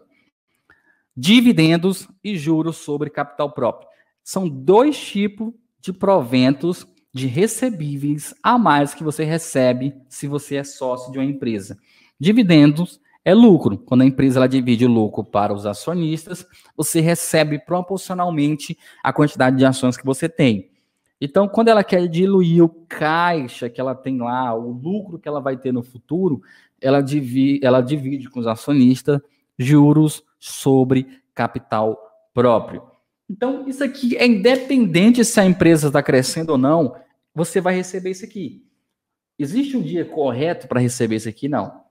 [1.16, 3.88] Dividendos e juros sobre capital próprio.
[4.24, 6.84] São dois tipos de proventos
[7.16, 11.78] de recebíveis a mais que você recebe se você é sócio de uma empresa.
[12.20, 13.78] Dividendos é lucro.
[13.78, 19.56] Quando a empresa ela divide o lucro para os acionistas, você recebe proporcionalmente a quantidade
[19.56, 20.70] de ações que você tem.
[21.18, 25.40] Então, quando ela quer diluir o caixa que ela tem lá, o lucro que ela
[25.40, 26.42] vai ter no futuro,
[26.78, 29.22] ela divide, ela divide com os acionistas
[29.58, 31.98] juros sobre capital
[32.34, 32.82] próprio.
[33.28, 36.94] Então, isso aqui é independente se a empresa está crescendo ou não,
[37.36, 38.64] você vai receber isso aqui.
[39.38, 41.48] Existe um dia correto para receber isso aqui?
[41.50, 41.84] Não.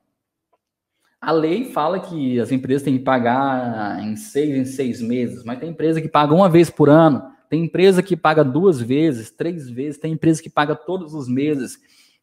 [1.22, 5.60] A lei fala que as empresas têm que pagar em seis em seis meses, mas
[5.60, 9.70] tem empresa que paga uma vez por ano, tem empresa que paga duas vezes, três
[9.70, 11.78] vezes, tem empresa que paga todos os meses.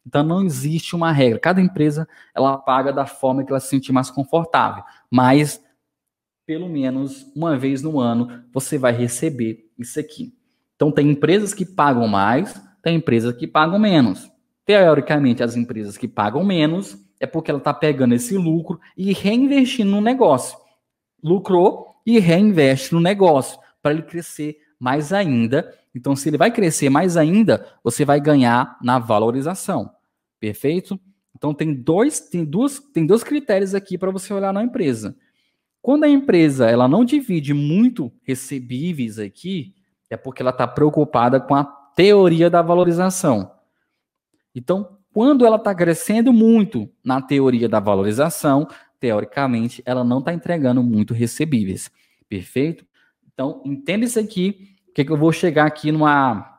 [0.05, 1.39] Então não existe uma regra.
[1.39, 2.05] Cada empresa
[2.35, 5.63] ela paga da forma que ela se sentir mais confortável, mas
[6.45, 10.35] pelo menos uma vez no ano você vai receber isso aqui.
[10.75, 14.31] Então tem empresas que pagam mais, tem empresas que pagam menos.
[14.65, 19.89] Teoricamente, as empresas que pagam menos é porque ela está pegando esse lucro e reinvestindo
[19.89, 20.57] no negócio.
[21.23, 25.73] Lucrou e reinveste no negócio para ele crescer mais ainda.
[25.95, 29.89] Então, se ele vai crescer mais ainda, você vai ganhar na valorização.
[30.39, 30.99] Perfeito?
[31.35, 35.15] Então tem dois, tem duas, tem dois critérios aqui para você olhar na empresa.
[35.81, 39.73] Quando a empresa ela não divide muito recebíveis aqui,
[40.09, 41.65] é porque ela está preocupada com a
[41.95, 43.51] teoria da valorização.
[44.55, 48.67] Então, quando ela está crescendo muito na teoria da valorização,
[48.99, 51.91] teoricamente, ela não está entregando muito recebíveis.
[52.27, 52.85] Perfeito?
[53.31, 56.49] Então, entenda isso aqui, que, que eu vou chegar aqui numa.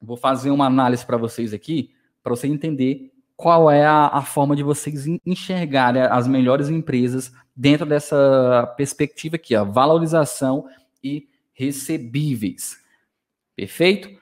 [0.00, 1.90] Vou fazer uma análise para vocês aqui,
[2.22, 7.86] para você entender qual é a, a, forma de vocês enxergarem as melhores empresas dentro
[7.86, 10.66] dessa perspectiva aqui, ó, valorização
[11.02, 12.83] e recebíveis.
[13.56, 14.20] Perfeito?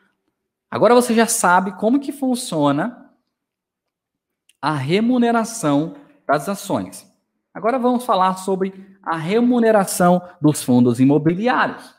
[0.71, 3.11] Agora você já sabe como que funciona
[4.61, 7.07] a remuneração das ações.
[7.53, 11.95] Agora vamos falar sobre a remuneração dos fundos imobiliários.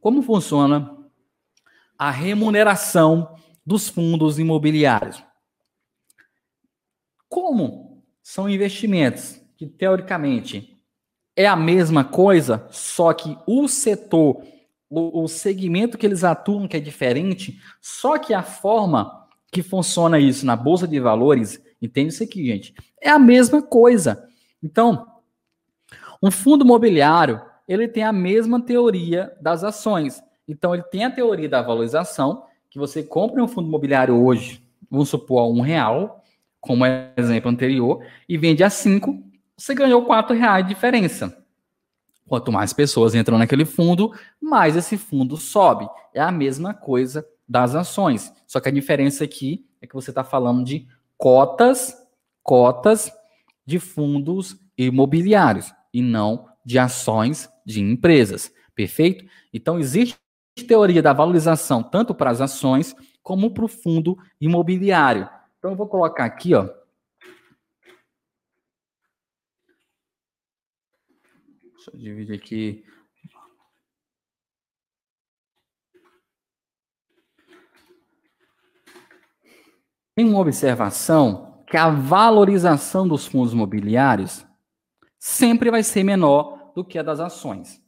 [0.00, 0.96] Como funciona
[1.98, 5.22] a remuneração dos fundos imobiliários?
[7.28, 10.75] Como são investimentos que, teoricamente,
[11.36, 14.42] é a mesma coisa, só que o setor,
[14.88, 20.18] o, o segmento que eles atuam que é diferente, só que a forma que funciona
[20.18, 24.26] isso na Bolsa de Valores, entende isso aqui, gente, é a mesma coisa.
[24.62, 25.06] Então,
[26.22, 30.22] um fundo imobiliário, ele tem a mesma teoria das ações.
[30.48, 35.08] Então, ele tem a teoria da valorização, que você compra um fundo imobiliário hoje, vamos
[35.08, 36.22] supor, a um real,
[36.60, 36.84] como
[37.16, 39.22] exemplo anterior, e vende a cinco,
[39.56, 41.36] você ganhou quatro reais de diferença.
[42.28, 45.88] Quanto mais pessoas entram naquele fundo, mais esse fundo sobe.
[46.12, 48.32] É a mesma coisa das ações.
[48.46, 51.96] Só que a diferença aqui é que você está falando de cotas,
[52.42, 53.12] cotas
[53.64, 58.52] de fundos imobiliários e não de ações de empresas.
[58.74, 59.24] Perfeito?
[59.54, 60.18] Então, existe
[60.66, 65.28] teoria da valorização tanto para as ações como para o fundo imobiliário.
[65.58, 66.68] Então, eu vou colocar aqui, ó.
[71.86, 72.84] Deixa eu dividir aqui.
[80.14, 84.46] Tem uma observação que a valorização dos fundos imobiliários
[85.18, 87.80] sempre vai ser menor do que a das ações.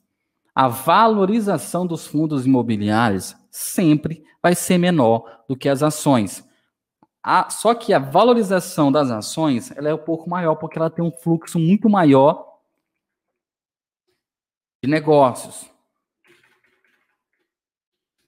[0.54, 6.46] A valorização dos fundos imobiliários sempre vai ser menor do que as ações.
[7.22, 11.04] A, só que a valorização das ações ela é um pouco maior, porque ela tem
[11.04, 12.47] um fluxo muito maior
[14.82, 15.70] de negócios.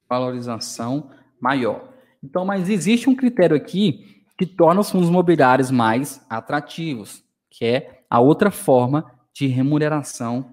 [0.08, 1.10] Valorização
[1.40, 1.92] maior.
[2.22, 8.04] Então, mas existe um critério aqui que torna os fundos imobiliários mais atrativos, que é
[8.08, 10.52] a outra forma de remuneração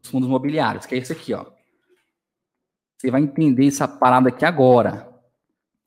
[0.00, 1.46] dos fundos imobiliários, que é esse aqui, ó.
[2.98, 5.08] Você vai entender essa parada aqui agora.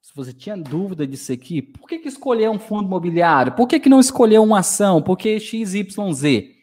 [0.02, 3.54] Se você tinha dúvida disso aqui, por que, que escolher um fundo imobiliário?
[3.54, 5.02] Por que, que não escolher uma ação?
[5.02, 6.56] Por que XYZ?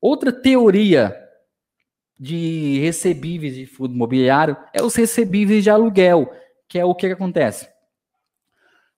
[0.00, 1.27] Outra teoria
[2.18, 6.30] de recebíveis de fundo imobiliário é os recebíveis de aluguel,
[6.68, 7.68] que é o que, que acontece.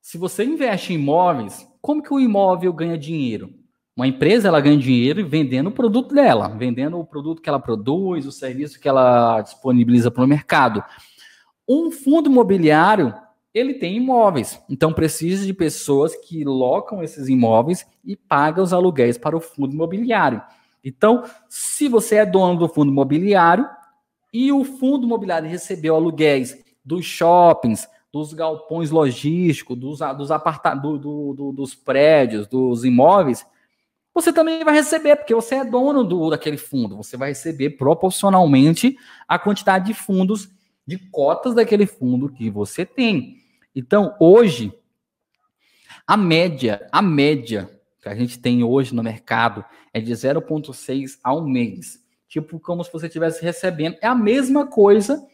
[0.01, 3.53] Se você investe em imóveis, como que o imóvel ganha dinheiro?
[3.95, 8.25] Uma empresa ela ganha dinheiro vendendo o produto dela, vendendo o produto que ela produz,
[8.25, 10.83] o serviço que ela disponibiliza para o mercado.
[11.69, 13.15] Um fundo imobiliário
[13.53, 19.19] ele tem imóveis, então precisa de pessoas que locam esses imóveis e pagam os aluguéis
[19.19, 20.41] para o fundo imobiliário.
[20.85, 23.69] Então, se você é dono do fundo imobiliário
[24.33, 31.35] e o fundo imobiliário recebeu aluguéis dos shoppings, dos galpões logísticos, dos, dos, do, do,
[31.35, 33.47] do, dos prédios, dos imóveis,
[34.13, 36.97] você também vai receber, porque você é dono do, daquele fundo.
[36.97, 38.97] Você vai receber proporcionalmente
[39.29, 40.49] a quantidade de fundos,
[40.87, 43.37] de cotas daquele fundo que você tem.
[43.75, 44.73] Então, hoje,
[46.07, 47.71] a média, a média
[48.03, 51.99] que a gente tem hoje no mercado é de 0,6 ao mês.
[52.29, 53.97] Tipo, como se você estivesse recebendo.
[54.01, 55.27] É a mesma coisa,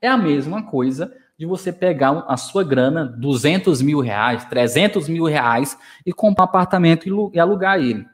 [0.00, 5.24] é a mesma coisa de você pegar a sua grana, 200 mil reais, 300 mil
[5.24, 8.06] reais, e comprar um apartamento e alugar ele.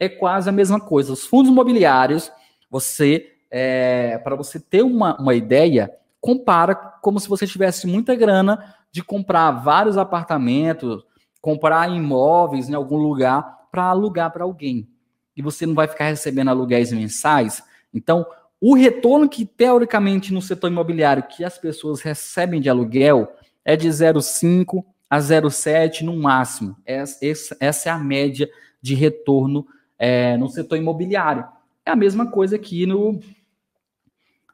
[0.00, 1.12] É quase a mesma coisa.
[1.12, 2.32] Os fundos imobiliários,
[2.70, 8.74] você, é, para você ter uma, uma ideia, compara como se você tivesse muita grana
[8.90, 11.04] de comprar vários apartamentos,
[11.40, 14.88] comprar imóveis em algum lugar para alugar para alguém.
[15.36, 17.62] E você não vai ficar recebendo aluguéis mensais.
[17.92, 18.26] Então,
[18.60, 23.32] o retorno que, teoricamente, no setor imobiliário que as pessoas recebem de aluguel
[23.64, 26.76] é de 0,5 a 0,7 no máximo.
[26.84, 28.48] Essa é a média
[28.80, 29.66] de retorno
[29.98, 31.44] é, no setor imobiliário.
[31.84, 33.20] É a mesma coisa aqui no,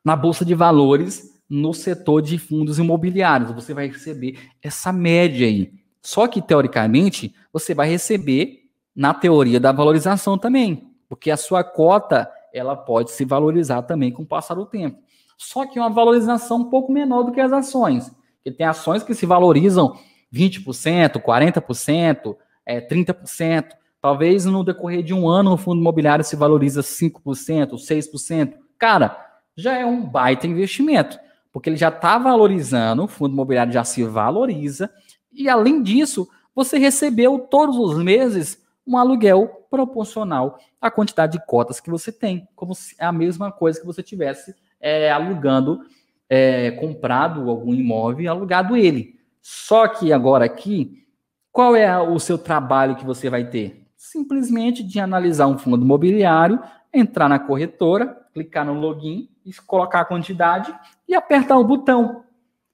[0.04, 3.52] na Bolsa de Valores, no setor de fundos imobiliários.
[3.52, 5.72] Você vai receber essa média aí.
[6.02, 8.61] Só que, teoricamente, você vai receber
[8.94, 14.22] na teoria da valorização também, porque a sua cota ela pode se valorizar também com
[14.22, 14.98] o passar do tempo.
[15.38, 18.10] Só que é uma valorização um pouco menor do que as ações.
[18.36, 19.96] Porque tem ações que se valorizam
[20.32, 23.66] 20%, 40%, é, 30%.
[24.00, 28.54] Talvez no decorrer de um ano o fundo imobiliário se valoriza 5%, 6%.
[28.78, 29.16] Cara,
[29.56, 31.18] já é um baita investimento,
[31.52, 34.90] porque ele já está valorizando, o fundo imobiliário já se valoriza,
[35.32, 41.80] e além disso, você recebeu todos os meses um aluguel proporcional à quantidade de cotas
[41.80, 45.80] que você tem, como se é a mesma coisa que você tivesse é, alugando,
[46.28, 49.20] é, comprado algum imóvel e alugado ele.
[49.40, 51.06] Só que agora aqui,
[51.50, 53.86] qual é o seu trabalho que você vai ter?
[53.96, 56.60] Simplesmente de analisar um fundo imobiliário,
[56.92, 59.28] entrar na corretora, clicar no login,
[59.66, 60.74] colocar a quantidade
[61.08, 62.24] e apertar o botão.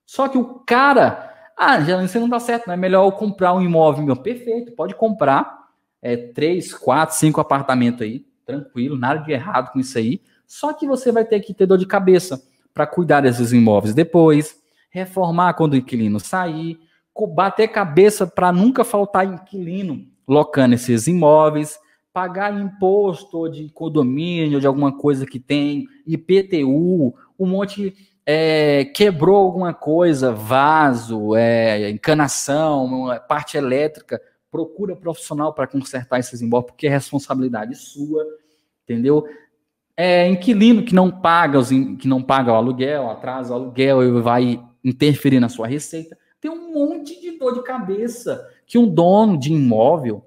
[0.07, 3.53] Só que o cara, ah, já isso não dá certo, não é melhor eu comprar
[3.55, 4.17] um imóvel meu.
[4.17, 5.58] Perfeito, pode comprar,
[6.03, 10.21] é, três, quatro, cinco apartamentos aí, tranquilo, nada de errado com isso aí.
[10.47, 14.57] Só que você vai ter que ter dor de cabeça para cuidar desses imóveis depois,
[14.91, 16.79] reformar quando o inquilino sair,
[17.35, 21.79] bater cabeça para nunca faltar inquilino locando esses imóveis,
[22.13, 27.95] pagar imposto de condomínio, de alguma coisa que tem, IPTU, um monte
[28.27, 36.73] é, quebrou alguma coisa, vaso, é, encanação, parte elétrica, procura profissional para consertar esses imóveis,
[36.73, 38.25] porque é responsabilidade sua,
[38.85, 39.27] entendeu?
[39.97, 44.23] É inquilino que não paga os que não paga o aluguel, atrasa o aluguel e
[44.23, 46.17] vai interferir na sua receita.
[46.41, 50.25] Tem um monte de dor de cabeça que um dono de imóvel,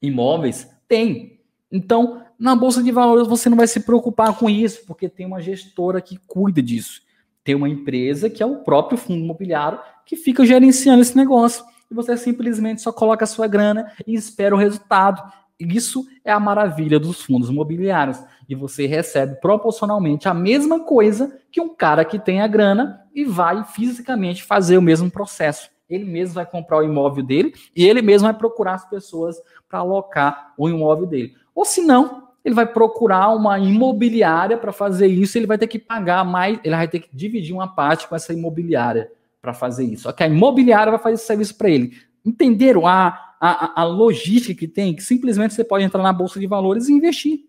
[0.00, 1.40] imóveis tem.
[1.70, 5.40] Então, na bolsa de valores você não vai se preocupar com isso, porque tem uma
[5.40, 7.02] gestora que cuida disso.
[7.42, 11.64] Tem uma empresa que é o próprio fundo imobiliário que fica gerenciando esse negócio
[11.94, 15.22] você simplesmente só coloca a sua grana e espera o resultado.
[15.58, 18.22] Isso é a maravilha dos fundos imobiliários.
[18.48, 23.24] E você recebe proporcionalmente a mesma coisa que um cara que tem a grana e
[23.24, 25.70] vai fisicamente fazer o mesmo processo.
[25.88, 29.36] Ele mesmo vai comprar o imóvel dele e ele mesmo vai procurar as pessoas
[29.68, 31.34] para alocar o imóvel dele.
[31.54, 35.78] Ou se não, ele vai procurar uma imobiliária para fazer isso, ele vai ter que
[35.78, 39.10] pagar mais, ele vai ter que dividir uma parte com essa imobiliária
[39.44, 40.04] para fazer isso.
[40.04, 41.94] Só que a imobiliária vai fazer esse serviço para ele.
[42.24, 44.96] Entenderam a, a, a logística que tem?
[44.96, 47.40] Que simplesmente você pode entrar na bolsa de valores e investir,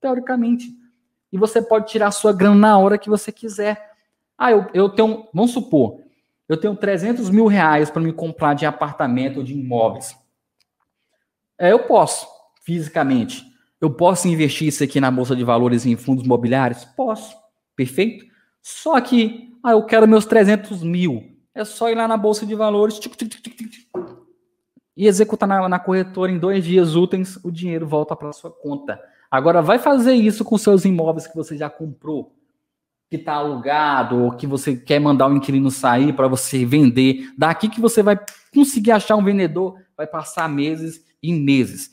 [0.00, 0.68] teoricamente.
[1.32, 3.92] E você pode tirar a sua grana na hora que você quiser.
[4.36, 6.00] Ah, eu, eu tenho, vamos supor,
[6.48, 10.16] eu tenho 300 mil reais para me comprar de apartamento ou de imóveis.
[11.56, 12.26] É, eu posso,
[12.64, 13.44] fisicamente.
[13.80, 16.84] Eu posso investir isso aqui na bolsa de valores em fundos imobiliários?
[16.84, 17.36] Posso,
[17.76, 18.26] perfeito.
[18.60, 21.35] Só que, ah, eu quero meus 300 mil.
[21.56, 23.88] É só ir lá na bolsa de valores tic, tic, tic,
[24.94, 29.00] e executar na, na, corretora em dois dias úteis, o dinheiro volta para sua conta.
[29.30, 32.34] Agora, vai fazer isso com seus imóveis que você já comprou,
[33.08, 37.30] que está alugado, ou que você quer mandar o um inquilino sair para você vender.
[37.38, 38.20] Daqui que você vai
[38.52, 41.90] conseguir achar um vendedor, vai passar meses e meses.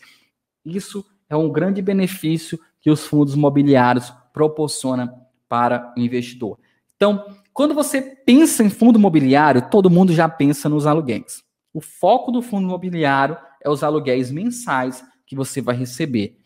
[0.65, 5.10] Isso é um grande benefício que os fundos imobiliários proporcionam
[5.47, 6.60] para o investidor.
[6.97, 11.43] Então, quando você pensa em fundo imobiliário, todo mundo já pensa nos aluguéis.
[11.74, 16.38] O foco do fundo imobiliário é os aluguéis mensais que você vai receber.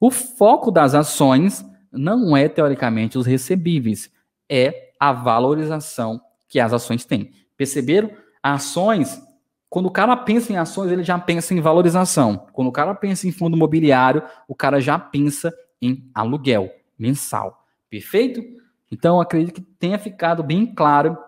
[0.00, 4.10] O foco das ações não é, teoricamente, os recebíveis,
[4.48, 7.32] é a valorização que as ações têm.
[7.56, 8.10] Perceberam?
[8.42, 9.20] Ações,
[9.68, 12.46] quando o cara pensa em ações, ele já pensa em valorização.
[12.52, 17.64] Quando o cara pensa em fundo imobiliário, o cara já pensa em aluguel mensal.
[17.88, 18.42] Perfeito?
[18.90, 21.18] Então, acredito que tenha ficado bem claro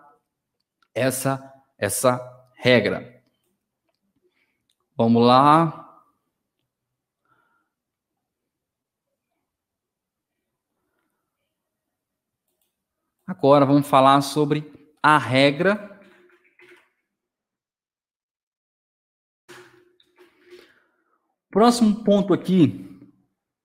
[0.93, 2.19] essa, essa
[2.55, 3.21] regra.
[4.97, 5.85] Vamos lá.
[13.27, 15.89] Agora vamos falar sobre a regra
[21.51, 22.85] Próximo ponto aqui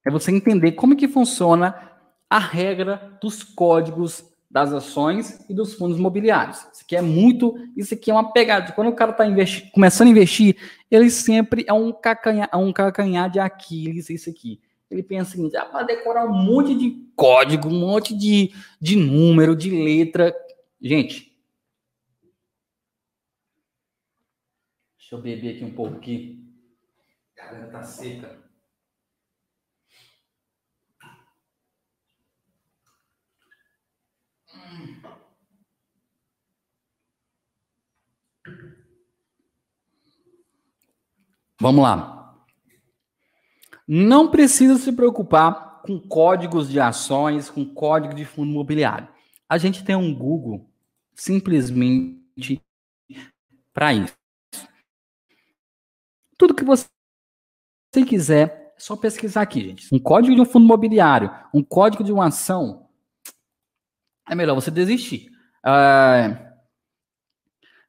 [0.07, 1.94] é você entender como que funciona
[2.35, 6.67] a regra dos códigos das ações e dos fundos imobiliários.
[6.73, 8.73] Isso aqui é muito, isso aqui é uma pegada.
[8.73, 9.25] Quando o cara está
[9.73, 10.57] começando a investir,
[10.91, 14.61] ele sempre é um cacanhar, é um cacanhar de Aquiles, isso aqui.
[14.91, 18.97] Ele pensa o seguinte, ah, para decorar um monte de código, um monte de, de
[18.97, 20.35] número, de letra.
[20.83, 21.33] Gente,
[24.99, 26.53] deixa eu beber aqui um pouco aqui.
[27.37, 28.44] Caramba, tá seca.
[41.61, 42.45] Vamos lá.
[43.87, 49.09] Não precisa se preocupar com códigos de ações, com código de fundo imobiliário.
[49.49, 50.69] A gente tem um Google
[51.15, 52.61] simplesmente
[53.73, 54.15] para isso.
[56.37, 56.87] Tudo que você
[58.07, 59.95] quiser, é só pesquisar aqui, gente.
[59.95, 62.84] Um código de um fundo imobiliário, um código de uma ação,
[64.29, 65.31] é melhor você desistir.
[65.65, 66.37] Uh,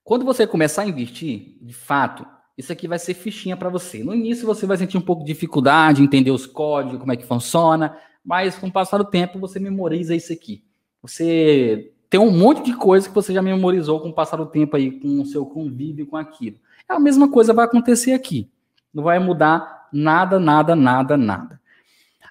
[0.04, 2.26] quando você começar a investir, de fato,
[2.58, 4.04] isso aqui vai ser fichinha para você.
[4.04, 7.26] No início você vai sentir um pouco de dificuldade, entender os códigos, como é que
[7.26, 10.64] funciona, mas com o passar do tempo você memoriza isso aqui.
[11.02, 14.76] Você tem um monte de coisa que você já memorizou com o passar do tempo
[14.76, 16.58] aí, com o seu convívio com aquilo.
[16.90, 18.50] É a mesma coisa vai acontecer aqui.
[18.94, 21.62] Não vai mudar nada, nada, nada, nada.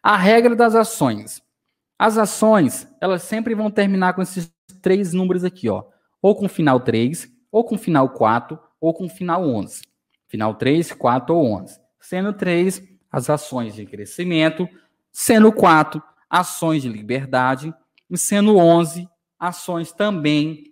[0.03, 1.44] A regra das ações.
[1.99, 5.85] As ações, elas sempre vão terminar com esses três números aqui, ó.
[6.21, 9.83] Ou com final 3, ou com final 4, ou com final 11.
[10.29, 11.79] Final 3, 4 ou 11.
[12.01, 14.69] Sendo 3, as ações de crescimento.
[15.13, 17.73] Sendo 4, ações de liberdade.
[18.11, 20.65] E sendo 11, ações também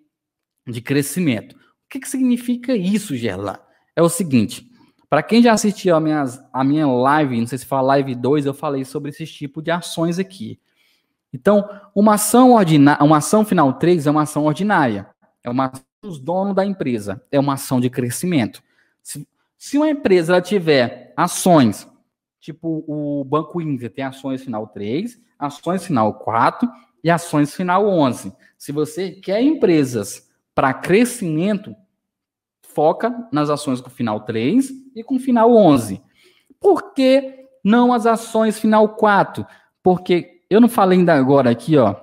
[0.66, 1.54] de crescimento.
[1.54, 3.58] O que, que significa isso, Gerlan?
[3.94, 4.70] É o seguinte,
[5.08, 8.46] para quem já assistiu a, minhas, a minha live, não sei se fala live 2,
[8.46, 10.58] eu falei sobre esse tipo de ações aqui.
[11.32, 15.08] Então, uma ação ordinária, uma ação final 3 é uma ação ordinária.
[15.42, 17.22] É uma ação dos donos da empresa.
[17.30, 18.62] É uma ação de crescimento.
[19.02, 19.26] Se,
[19.56, 21.88] se uma empresa tiver ações,
[22.40, 26.68] tipo o Banco Inter tem ações final 3, ações final 4
[27.02, 28.32] e ações final 11.
[28.58, 31.74] Se você quer empresas para crescimento,
[32.62, 36.02] foca nas ações com final 3 e com final 11.
[36.60, 39.46] Por que não as ações final 4?
[39.82, 41.96] Porque eu não falei ainda agora aqui, ó,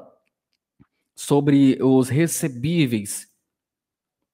[1.15, 3.27] sobre os recebíveis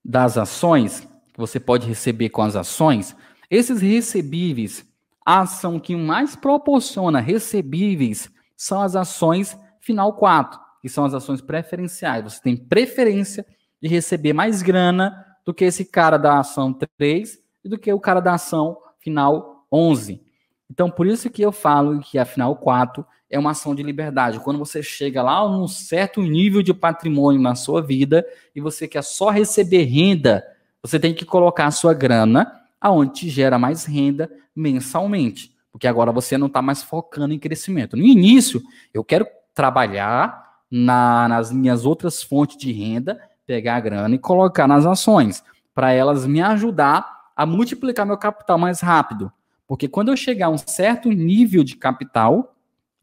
[0.04, 1.02] das ações
[1.34, 3.16] que você pode receber com as ações,
[3.50, 4.88] esses recebíveis,
[5.26, 11.42] a ação que mais proporciona recebíveis são as ações final 4, que são as ações
[11.42, 12.24] preferenciais.
[12.24, 13.46] Você tem preferência
[13.82, 18.00] de receber mais grana do que esse cara da ação 3 e do que o
[18.00, 20.24] cara da ação final 11.
[20.70, 24.40] Então, por isso que eu falo que a final 4 é uma ação de liberdade.
[24.40, 29.04] Quando você chega lá num certo nível de patrimônio na sua vida e você quer
[29.04, 30.44] só receber renda
[30.86, 36.12] você tem que colocar a sua grana aonde te gera mais renda mensalmente, porque agora
[36.12, 37.98] você não está mais focando em crescimento.
[37.98, 38.62] No início,
[38.94, 44.68] eu quero trabalhar na, nas minhas outras fontes de renda, pegar a grana e colocar
[44.68, 49.32] nas ações, para elas me ajudar a multiplicar meu capital mais rápido.
[49.68, 52.55] Porque quando eu chegar a um certo nível de capital,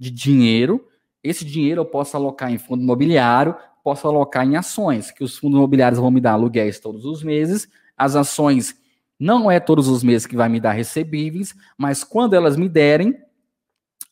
[0.03, 0.84] de dinheiro,
[1.22, 5.57] esse dinheiro eu posso alocar em fundo imobiliário, posso alocar em ações, que os fundos
[5.57, 8.74] imobiliários vão me dar aluguéis todos os meses, as ações
[9.16, 13.16] não é todos os meses que vai me dar recebíveis, mas quando elas me derem,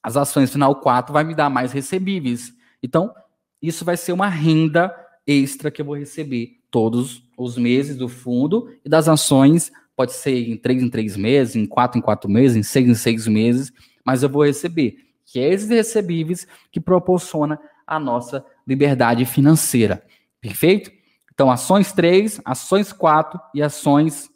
[0.01, 2.55] as ações final 4 vai me dar mais recebíveis.
[2.80, 3.12] Então,
[3.61, 4.95] isso vai ser uma renda
[5.26, 10.49] extra que eu vou receber todos os meses do fundo e das ações, pode ser
[10.49, 13.72] em três em três meses, em quatro em quatro meses, em seis em seis meses,
[14.07, 20.05] mas eu vou receber, que é esses recebíveis que proporciona a nossa liberdade financeira.
[20.41, 20.91] Perfeito?
[21.33, 24.28] Então, ações 3, ações 4 e ações.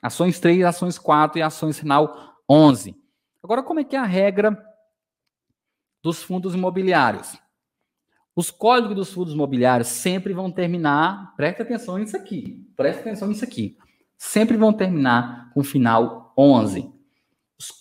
[0.00, 2.96] Ações 3, ações 4 e ações final 11.
[3.42, 4.58] Agora, como é que é a regra
[6.02, 7.38] dos fundos imobiliários?
[8.34, 13.44] Os códigos dos fundos imobiliários sempre vão terminar, presta atenção nisso aqui, presta atenção nisso
[13.44, 13.76] aqui,
[14.16, 16.97] sempre vão terminar com final 11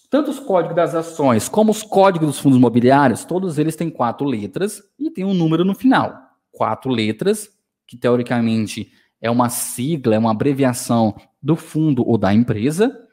[0.10, 4.26] tanto os códigos das ações como os códigos dos fundos imobiliários, todos eles têm quatro
[4.26, 6.18] letras e tem um número no final.
[6.52, 7.50] Quatro letras,
[7.86, 13.08] que teoricamente é uma sigla, é uma abreviação do fundo ou da empresa,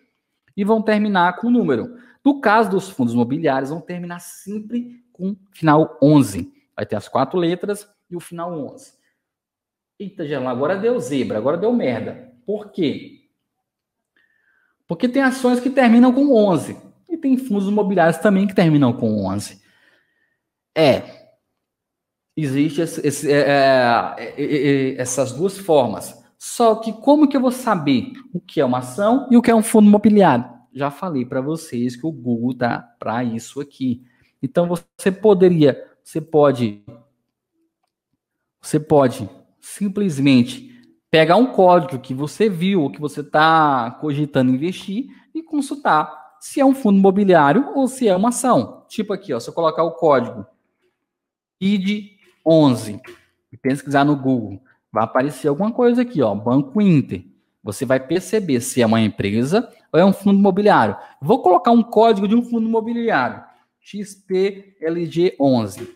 [0.57, 1.97] e vão terminar com o número.
[2.25, 6.51] No caso dos fundos imobiliários, vão terminar sempre com final 11.
[6.75, 8.93] Vai ter as quatro letras e o final 11.
[9.99, 12.33] Eita, Gelão, agora deu zebra, agora deu merda.
[12.47, 13.24] Por quê?
[14.95, 16.77] Porque tem ações que terminam com 11.
[17.21, 19.61] tem fundos imobiliários também que terminam com 11.
[20.73, 21.03] É,
[22.37, 26.23] existe esse, esse, é, é, é, é, essas duas formas.
[26.39, 29.51] Só que como que eu vou saber o que é uma ação e o que
[29.51, 30.49] é um fundo imobiliário?
[30.73, 34.05] Já falei para vocês que o Google tá para isso aqui.
[34.41, 36.85] Então você poderia, você pode,
[38.63, 39.29] você pode
[39.61, 40.73] simplesmente
[41.15, 46.59] pegar um código que você viu ou que você está cogitando investir e consultar se
[46.59, 48.85] é um fundo imobiliário ou se é uma ação.
[48.89, 50.45] Tipo aqui, ó, se eu colocar o código
[51.62, 53.01] ID11
[53.53, 54.61] e pesquisar no Google,
[54.91, 57.25] vai aparecer alguma coisa aqui, ó, Banco Inter.
[57.62, 60.97] Você vai perceber se é uma empresa ou é um fundo imobiliário.
[61.23, 63.41] Vou colocar um código de um fundo imobiliário,
[63.81, 65.91] XPLG11.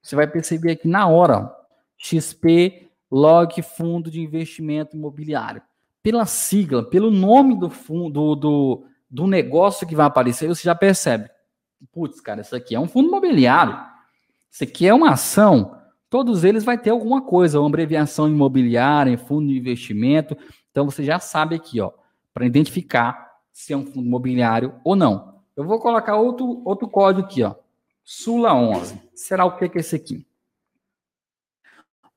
[0.00, 1.52] Você vai perceber aqui na hora,
[1.98, 2.83] XP
[3.14, 5.62] Log Fundo de Investimento Imobiliário.
[6.02, 11.30] Pela sigla, pelo nome do fundo, do, do negócio que vai aparecer, você já percebe.
[11.92, 13.78] Putz, cara, isso aqui é um fundo imobiliário.
[14.50, 15.78] Isso aqui é uma ação.
[16.10, 20.36] Todos eles vai ter alguma coisa, uma abreviação imobiliária, fundo de investimento.
[20.72, 21.92] Então você já sabe aqui, ó,
[22.32, 25.40] para identificar se é um fundo imobiliário ou não.
[25.56, 27.54] Eu vou colocar outro, outro código aqui, ó.
[28.02, 29.00] Sula 11.
[29.14, 30.26] Será o que é esse aqui?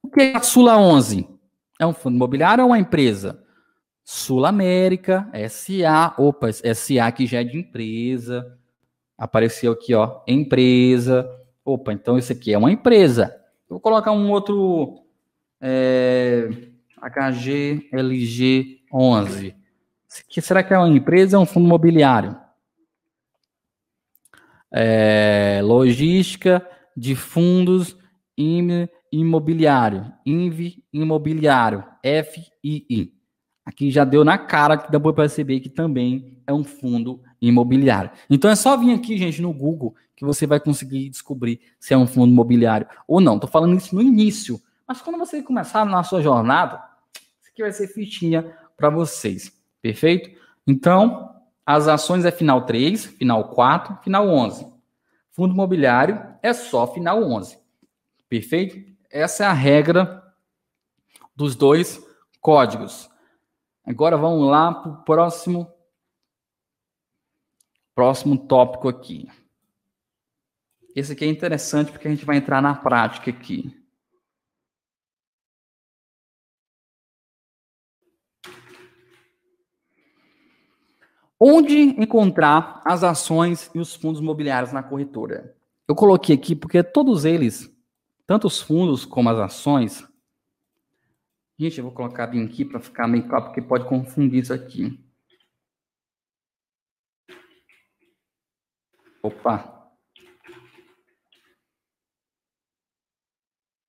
[0.08, 1.28] O que é a Sula 11?
[1.78, 3.44] É um fundo imobiliário ou uma empresa?
[4.06, 8.58] Sul América, SA, opa, SA que já é de empresa.
[9.18, 11.30] Apareceu aqui, ó, empresa.
[11.64, 13.36] Opa, então isso aqui é uma empresa.
[13.68, 15.04] Vou colocar um outro
[15.60, 16.48] é,
[17.02, 19.56] HGLG 11.
[20.30, 22.34] Que será que é uma empresa ou um fundo imobiliário?
[24.72, 27.98] É, logística de fundos
[29.12, 33.14] imobiliário, INV imobiliário, FII.
[33.66, 38.12] Aqui já deu na cara que dá para perceber que também é um fundo imobiliário.
[38.30, 41.98] Então é só vir aqui, gente, no Google que você vai conseguir descobrir se é
[41.98, 43.36] um fundo imobiliário ou não.
[43.36, 46.82] Estou falando isso no início, mas quando você começar na sua jornada,
[47.42, 49.52] isso aqui vai ser fitinha para vocês.
[49.82, 50.30] Perfeito?
[50.66, 51.36] Então,
[51.66, 54.66] as ações é final 3, final 4, final 11.
[55.32, 57.60] Fundo imobiliário é só final 11.
[58.30, 58.97] Perfeito?
[59.10, 60.24] Essa é a regra
[61.36, 62.00] dos dois
[62.42, 63.10] códigos.
[63.86, 65.72] Agora vamos lá para o próximo,
[67.96, 69.28] próximo tópico aqui.
[70.96, 73.72] Esse aqui é interessante porque a gente vai entrar na prática aqui.
[81.40, 85.56] Onde encontrar as ações e os fundos imobiliários na corretora?
[85.88, 87.72] Eu coloquei aqui porque todos eles,
[88.28, 90.08] tanto os fundos como as ações,
[91.60, 95.04] Gente, eu vou colocar bem aqui para ficar meio claro, porque pode confundir isso aqui.
[99.24, 99.92] Opa.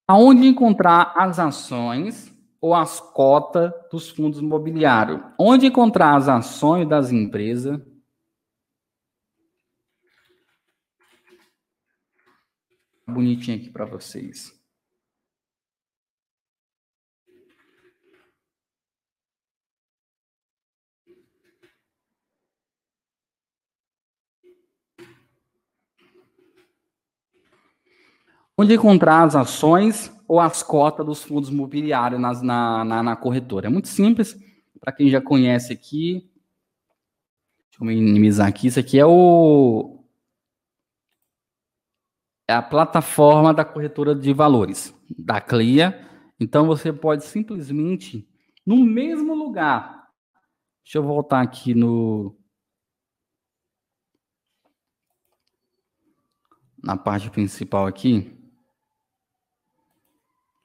[0.09, 5.21] Aonde encontrar as ações ou as cotas dos fundos imobiliários?
[5.39, 7.79] Onde encontrar as ações das empresas?
[13.09, 14.53] Bonitinho aqui para vocês.
[28.61, 33.69] Onde encontrar as ações ou as cotas dos fundos imobiliários nas, na, na, na corretora?
[33.69, 34.37] É muito simples,
[34.81, 36.29] para quem já conhece aqui.
[37.71, 38.67] Deixa eu minimizar aqui.
[38.67, 39.98] Isso aqui é o
[42.49, 46.03] é a plataforma da corretora de valores, da CLIA.
[46.41, 48.27] Então você pode simplesmente,
[48.65, 50.09] no mesmo lugar,
[50.83, 52.35] deixa eu voltar aqui no
[56.83, 58.35] na parte principal aqui.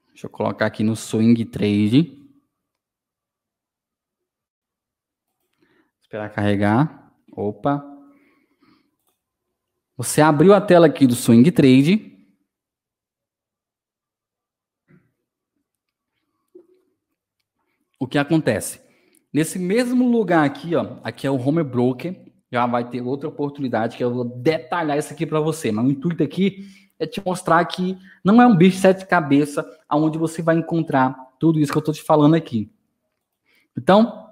[0.09, 2.23] Deixa eu colocar aqui no Swing Trade.
[6.01, 7.11] Esperar carregar.
[7.35, 7.92] Opa.
[10.03, 12.11] Você abriu a tela aqui do Swing Trade.
[17.97, 18.81] O que acontece?
[19.31, 23.95] Nesse mesmo lugar aqui, ó, aqui é o Home Broker, já vai ter outra oportunidade
[23.95, 25.71] que eu vou detalhar isso aqui para você.
[25.71, 26.67] Mas o intuito aqui
[26.99, 31.15] é te mostrar que não é um bicho de sete cabeças aonde você vai encontrar
[31.39, 32.69] tudo isso que eu estou te falando aqui.
[33.77, 34.22] Então,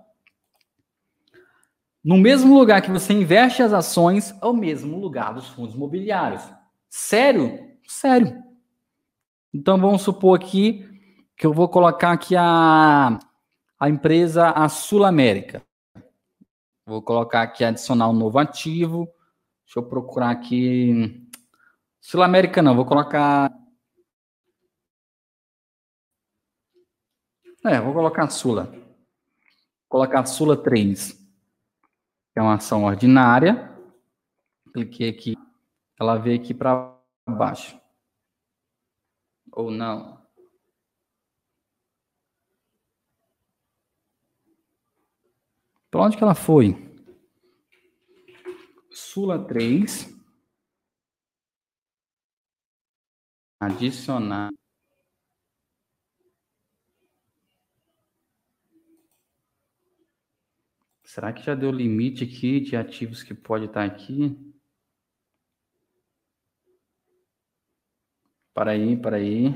[2.03, 6.41] no mesmo lugar que você investe as ações, é o mesmo lugar dos fundos imobiliários.
[6.89, 7.59] Sério?
[7.87, 8.41] Sério.
[9.53, 10.89] Então, vamos supor aqui
[11.37, 13.19] que eu vou colocar aqui a,
[13.79, 15.63] a empresa, a Sul América.
[16.85, 19.07] Vou colocar aqui adicionar um novo ativo.
[19.65, 21.27] Deixa eu procurar aqui.
[21.99, 23.51] Sul América não, vou colocar.
[27.63, 28.65] É, vou colocar Sula.
[28.65, 28.81] Vou
[29.87, 31.20] colocar Sula 3.
[32.33, 33.69] Que é uma ação ordinária.
[34.73, 35.35] Cliquei aqui.
[35.99, 37.79] Ela veio aqui para baixo.
[39.51, 40.21] Ou não.
[45.91, 46.73] Para onde que ela foi?
[48.91, 50.09] Sula 3.
[53.59, 54.60] Adicionar.
[61.13, 64.33] Será que já deu limite aqui de ativos que pode estar aqui?
[68.53, 69.51] Para aí, para aí.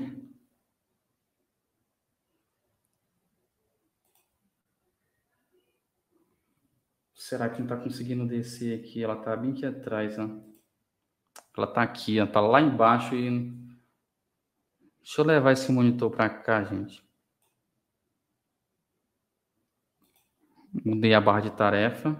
[7.13, 9.01] Será que não está conseguindo descer aqui?
[9.01, 10.25] Ela está bem aqui atrás, né?
[11.57, 13.29] Ela está aqui, está lá embaixo e...
[14.99, 17.04] Deixa eu levar esse monitor para cá, gente.
[20.83, 22.11] Mudei a barra de tarefa.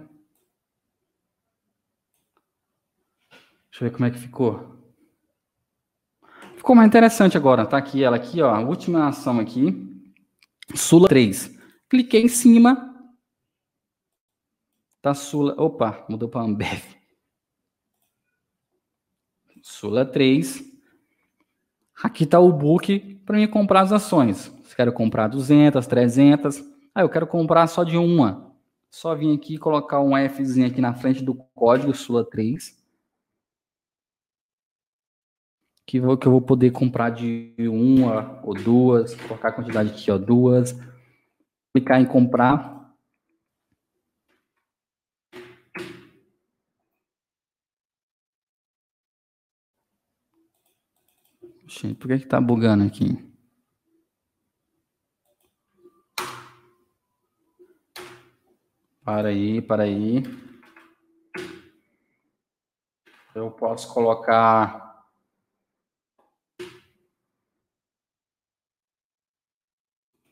[3.69, 4.75] Deixa eu ver como é que ficou.
[6.55, 7.65] Ficou mais interessante agora.
[7.65, 8.57] Tá aqui ela aqui, ó.
[8.63, 9.85] Última ação aqui.
[10.73, 11.59] Sula 3.
[11.89, 12.95] Cliquei em cima.
[15.01, 15.53] Tá Sula.
[15.61, 16.83] Opa, mudou para Ambev.
[19.61, 20.63] Sula 3.
[22.01, 24.51] Aqui tá o book para mim comprar as ações.
[24.63, 26.74] Se quero comprar 200, 300.
[26.97, 28.55] Ah, eu quero comprar só de uma.
[28.89, 32.81] Só vim aqui colocar um Fzinho aqui na frente do código Sula 3.
[35.85, 39.13] Que, vou, que eu vou poder comprar de uma ou duas.
[39.13, 40.73] Colocar a quantidade aqui, ó, duas.
[41.73, 42.73] Clicar em comprar.
[51.99, 53.34] Por que que tá bugando aqui?
[59.05, 60.23] Para aí, para aí.
[63.35, 65.05] Eu posso colocar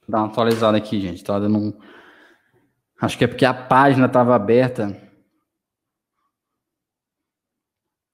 [0.08, 1.24] dar uma atualizada aqui, gente.
[1.24, 1.80] Tá dando um...
[3.00, 5.00] Acho que é porque a página estava aberta.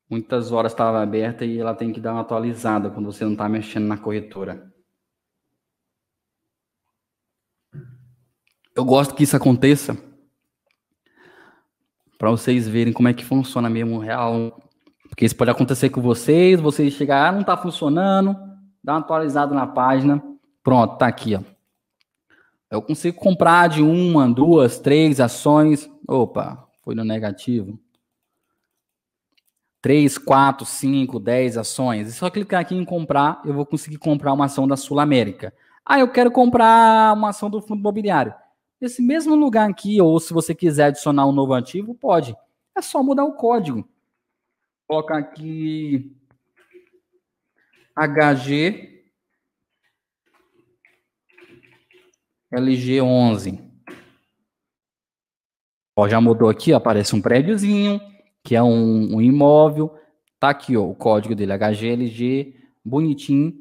[0.10, 3.48] muitas horas estava aberta e ela tem que dar uma atualizada quando você não está
[3.48, 4.74] mexendo na corretora.
[8.76, 10.09] Eu gosto que isso aconteça
[12.20, 14.60] para vocês verem como é que funciona mesmo real.
[15.08, 18.36] Porque isso pode acontecer com vocês, vocês chegar, ah, não está funcionando,
[18.84, 20.22] dá uma atualizada na página,
[20.62, 21.42] pronto, tá aqui, ó.
[22.70, 25.90] Eu consigo comprar de uma, duas, três ações.
[26.08, 27.80] Opa, foi no negativo.
[29.82, 32.10] 3, 4, 5, 10 ações.
[32.10, 35.52] É só clicar aqui em comprar, eu vou conseguir comprar uma ação da Sul América.
[35.84, 38.36] Ah, eu quero comprar uma ação do fundo imobiliário.
[38.80, 42.36] Nesse mesmo lugar aqui, ou se você quiser adicionar um novo ativo, pode.
[42.76, 43.88] É só mudar o código.
[44.88, 46.16] Colocar aqui
[47.96, 49.04] HG
[52.54, 53.60] LG11.
[55.96, 58.00] Ó, já mudou aqui, aparece um prédiozinho
[58.44, 59.96] que é um, um imóvel.
[60.40, 63.54] Tá aqui ó, o código dele, HGLG, bonitinho.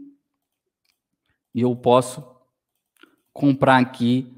[1.54, 2.24] E eu posso
[3.32, 4.34] comprar aqui.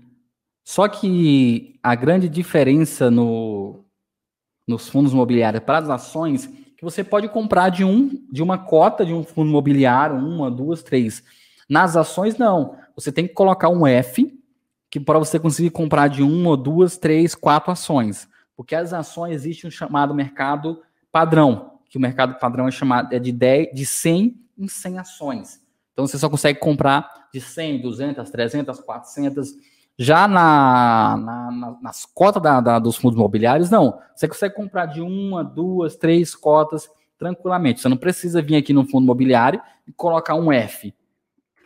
[0.71, 3.85] Só que a grande diferença no,
[4.69, 6.47] nos fundos imobiliários para as ações
[6.77, 10.81] que você pode comprar de um de uma cota de um fundo imobiliário, uma, duas,
[10.81, 11.25] três.
[11.69, 12.77] Nas ações, não.
[12.95, 14.33] Você tem que colocar um F
[14.89, 18.29] que para você conseguir comprar de uma, duas, três, quatro ações.
[18.57, 23.19] Porque as ações existe um chamado mercado padrão, que o mercado padrão é chamado é
[23.19, 25.61] de 10, de 100 em 100 ações.
[25.93, 29.49] Então você só consegue comprar de 100, 200, 300, 400.
[30.03, 34.01] Já na, na, na nas cotas da, da, dos fundos imobiliários, não.
[34.17, 36.89] Você consegue comprar de uma, duas, três cotas
[37.19, 37.83] tranquilamente.
[37.83, 40.95] Você não precisa vir aqui no fundo imobiliário e colocar um F.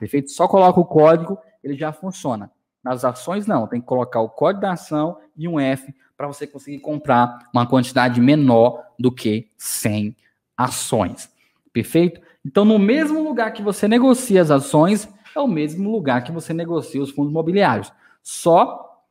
[0.00, 0.32] Perfeito?
[0.32, 2.50] Só coloca o código, ele já funciona.
[2.82, 3.68] Nas ações, não.
[3.68, 7.68] Tem que colocar o código da ação e um F para você conseguir comprar uma
[7.68, 10.16] quantidade menor do que 100
[10.56, 11.30] ações.
[11.72, 12.20] Perfeito?
[12.44, 16.52] Então, no mesmo lugar que você negocia as ações, é o mesmo lugar que você
[16.52, 17.92] negocia os fundos imobiliários.
[18.24, 19.06] Só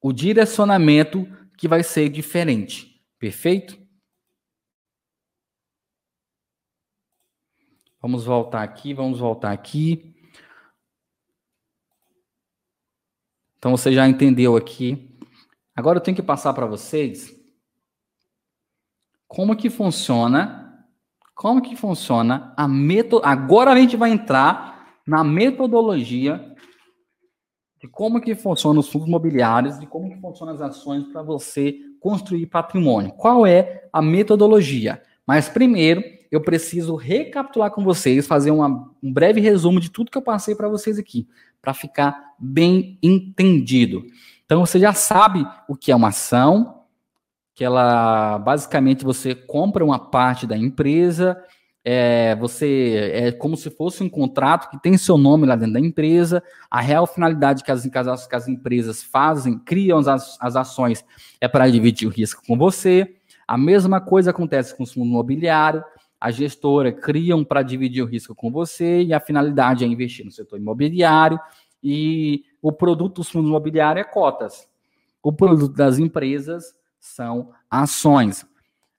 [0.00, 3.04] o direcionamento que vai ser diferente.
[3.18, 3.76] Perfeito?
[8.00, 10.14] Vamos voltar aqui, vamos voltar aqui.
[13.58, 15.18] Então você já entendeu aqui.
[15.74, 17.36] Agora eu tenho que passar para vocês
[19.26, 20.88] como que funciona,
[21.34, 23.32] como que funciona a metodologia.
[23.32, 26.54] Agora a gente vai entrar na metodologia
[27.80, 31.76] de como que funcionam os fundos imobiliários, de como que funcionam as ações para você
[32.00, 33.12] construir patrimônio.
[33.12, 35.02] Qual é a metodologia?
[35.26, 40.18] Mas primeiro, eu preciso recapitular com vocês, fazer uma, um breve resumo de tudo que
[40.18, 41.26] eu passei para vocês aqui,
[41.60, 44.04] para ficar bem entendido.
[44.44, 46.82] Então você já sabe o que é uma ação,
[47.54, 51.42] que ela basicamente você compra uma parte da empresa,
[51.84, 55.80] é, você é como se fosse um contrato que tem seu nome lá dentro da
[55.80, 56.42] empresa.
[56.70, 61.04] A real finalidade que as, que as, que as empresas fazem, criam as, as ações,
[61.40, 63.16] é para dividir o risco com você.
[63.46, 65.82] A mesma coisa acontece com o fundo imobiliário.
[66.20, 70.32] A gestora criam para dividir o risco com você e a finalidade é investir no
[70.32, 71.38] setor imobiliário
[71.82, 74.68] e o produto dos fundos imobiliários é cotas.
[75.22, 78.44] O produto das empresas são ações.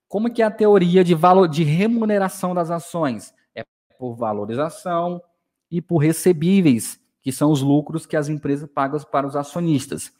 [0.09, 3.31] Como que é a teoria de valor de remuneração das ações?
[3.53, 3.63] É
[3.97, 5.21] por valorização
[5.69, 10.11] e por recebíveis, que são os lucros que as empresas pagam para os acionistas.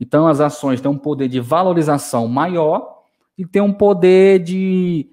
[0.00, 3.04] Então as ações têm um poder de valorização maior
[3.38, 5.08] e têm um poder de,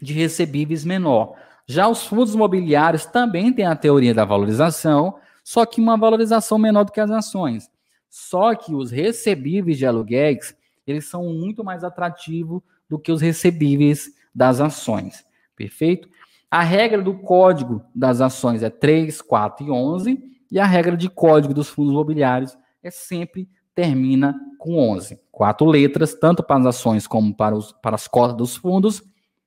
[0.00, 1.34] de recebíveis menor.
[1.66, 6.84] Já os fundos imobiliários também têm a teoria da valorização, só que uma valorização menor
[6.84, 7.70] do que as ações.
[8.10, 10.54] Só que os recebíveis de aluguéis,
[10.86, 12.60] eles são muito mais atrativos
[12.92, 15.24] do que os recebíveis das ações.
[15.56, 16.10] Perfeito?
[16.50, 21.08] A regra do código das ações é 3, 4 e 11, e a regra de
[21.08, 25.18] código dos fundos imobiliários é sempre termina com 11.
[25.30, 29.02] Quatro letras, tanto para as ações como para, os, para as cotas dos fundos,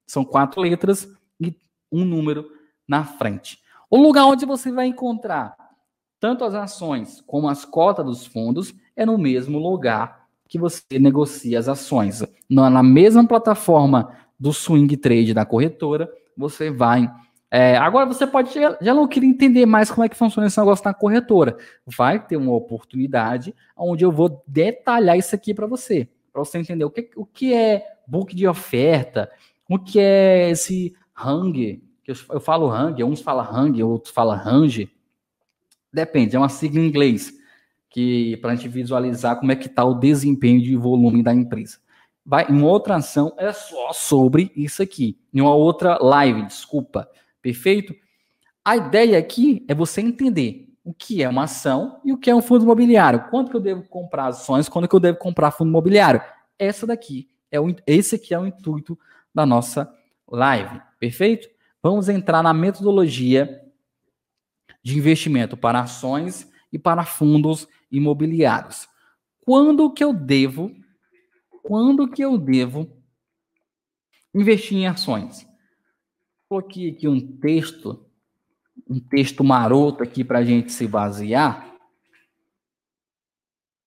[0.08, 1.08] são quatro letras
[1.40, 1.56] e
[1.92, 2.50] um número
[2.88, 3.60] na frente.
[3.92, 5.56] O lugar onde você vai encontrar
[6.20, 11.60] tanto as ações como as cotas dos fundos é no mesmo lugar que você negocia
[11.60, 12.24] as ações.
[12.50, 17.12] Na mesma plataforma do swing trade da corretora, você vai.
[17.50, 20.84] É, agora você pode já não querer entender mais como é que funciona esse negócio
[20.86, 21.58] na corretora.
[21.86, 26.84] Vai ter uma oportunidade onde eu vou detalhar isso aqui para você, para você entender
[26.84, 29.32] o que, o que é book de oferta,
[29.70, 34.38] o que é esse hang, que eu, eu falo hang, uns falam hang, outros falam
[34.38, 34.92] range.
[35.94, 37.34] Depende, é uma sigla em inglês,
[37.96, 41.78] que para a gente visualizar como é que está o desempenho de volume da empresa.
[42.26, 45.18] Vai, em outra ação é só sobre isso aqui.
[45.34, 47.10] Em uma outra live, desculpa.
[47.42, 47.96] Perfeito?
[48.66, 52.36] A ideia aqui é você entender o que é uma ação e o que é
[52.36, 53.30] um fundo imobiliário.
[53.30, 56.22] Quanto que eu devo comprar ações, quando que eu devo comprar fundo imobiliário.
[56.60, 59.00] Essa daqui é o esse aqui é o intuito
[59.34, 59.90] da nossa
[60.30, 60.82] live.
[61.00, 61.48] Perfeito?
[61.82, 63.62] Vamos entrar na metodologia
[64.84, 68.88] de investimento para ações e para fundos imobiliários.
[69.42, 70.76] Quando que eu devo,
[71.64, 73.02] quando que eu devo
[74.34, 75.48] investir em ações?
[76.50, 78.06] Coloquei aqui um texto,
[78.88, 81.76] um texto maroto aqui para a gente se basear.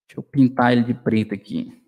[0.07, 1.79] Deixa eu pintar ele de preto aqui.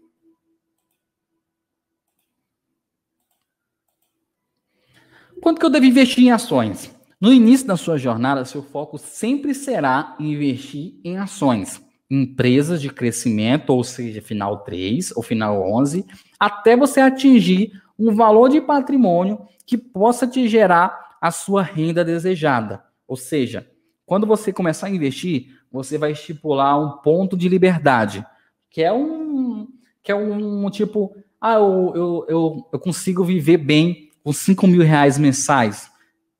[5.40, 6.94] Quanto que eu devo investir em ações?
[7.20, 13.70] No início da sua jornada, seu foco sempre será investir em ações, empresas de crescimento,
[13.70, 16.04] ou seja, final 3 ou final 11,
[16.38, 22.82] até você atingir um valor de patrimônio que possa te gerar a sua renda desejada.
[23.06, 23.70] Ou seja,
[24.04, 28.26] quando você começar a investir, você vai estipular um ponto de liberdade,
[28.70, 29.68] que é um,
[30.02, 34.82] que é um tipo, ah, eu, eu, eu, eu consigo viver bem com 5 mil
[34.82, 35.90] reais mensais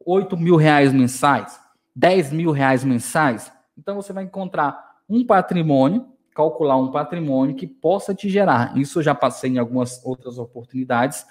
[0.05, 1.61] 8 mil reais mensais,
[1.95, 8.15] 10 mil reais mensais, então você vai encontrar um patrimônio, calcular um patrimônio que possa
[8.15, 8.77] te gerar.
[8.79, 11.27] Isso eu já passei em algumas outras oportunidades,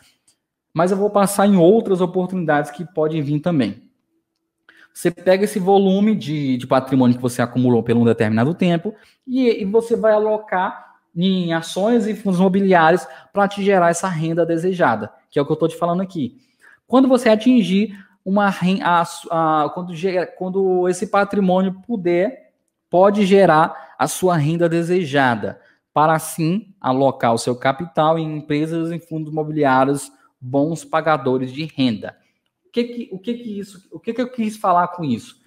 [0.74, 3.90] mas eu vou passar em outras oportunidades que podem vir também.
[4.94, 8.94] Você pega esse volume de, de patrimônio que você acumulou por um determinado tempo
[9.26, 14.46] e, e você vai alocar em ações e fundos imobiliários para te gerar essa renda
[14.46, 16.38] desejada, que é o que eu estou te falando aqui.
[16.86, 19.02] Quando você atingir uma a,
[19.32, 19.94] a, quando,
[20.38, 22.49] quando esse patrimônio puder,
[22.90, 25.60] pode gerar a sua renda desejada,
[25.94, 32.16] para assim alocar o seu capital em empresas e fundos imobiliários bons pagadores de renda.
[32.66, 35.40] O que que, o que, que isso, o que, que eu quis falar com isso?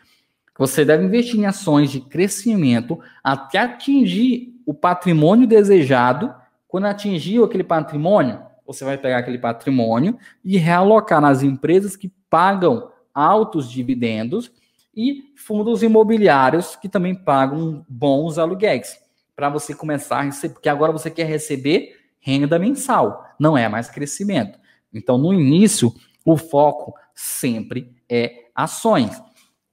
[0.59, 6.35] Você deve investir em ações de crescimento até atingir o patrimônio desejado.
[6.69, 12.91] Quando atingir aquele patrimônio, você vai pegar aquele patrimônio e realocar nas empresas que pagam
[13.15, 14.53] altos dividendos
[14.95, 18.99] e fundos imobiliários que também pagam bons aluguéis
[19.35, 23.91] para você começar a receber, porque agora você quer receber renda mensal, não é mais
[23.91, 24.59] crescimento.
[24.93, 25.93] Então, no início,
[26.25, 29.21] o foco sempre é ações.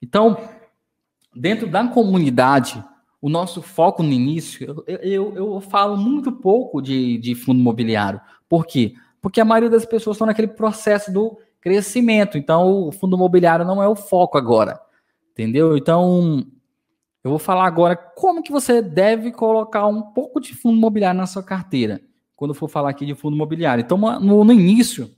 [0.01, 0.49] Então,
[1.35, 2.83] dentro da comunidade,
[3.21, 8.19] o nosso foco no início, eu, eu, eu falo muito pouco de, de fundo imobiliário.
[8.47, 8.93] Por quê?
[9.21, 12.37] Porque a maioria das pessoas estão naquele processo do crescimento.
[12.37, 14.79] Então, o fundo imobiliário não é o foco agora.
[15.39, 15.77] Entendeu?
[15.77, 16.45] Então,
[17.23, 21.25] eu vou falar agora como que você deve colocar um pouco de fundo imobiliário na
[21.25, 22.01] sua carteira,
[22.35, 23.81] quando for falar aqui de fundo imobiliário.
[23.81, 25.09] Então, no, no início,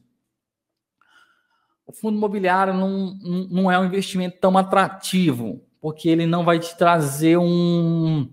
[1.88, 3.16] o fundo imobiliário não,
[3.50, 8.30] não é um investimento tão atrativo, porque ele não vai te trazer um,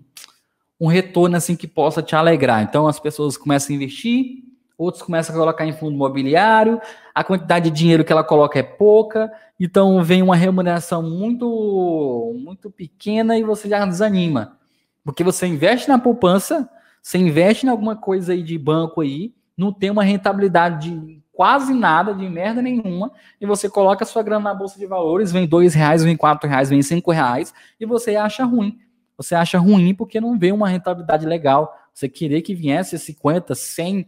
[0.79, 2.61] um retorno assim que possa te alegrar.
[2.61, 4.43] Então, as pessoas começam a investir,
[4.79, 6.81] outros começam a colocar em fundo imobiliário,
[7.13, 12.71] a quantidade de dinheiro que ela coloca é pouca, então vem uma remuneração muito muito
[12.71, 14.57] pequena e você já desanima.
[15.03, 16.69] Porque você investe na poupança,
[17.01, 21.73] você investe em alguma coisa aí de banco aí, não tem uma rentabilidade de quase
[21.73, 25.73] nada, de merda nenhuma, e você coloca sua grana na bolsa de valores, vem dois
[25.73, 28.79] reais, vem quatro reais, vem cinco reais, e você acha ruim.
[29.17, 31.73] Você acha ruim porque não vê uma rentabilidade legal.
[31.93, 34.07] Você queria que viesse 50, 100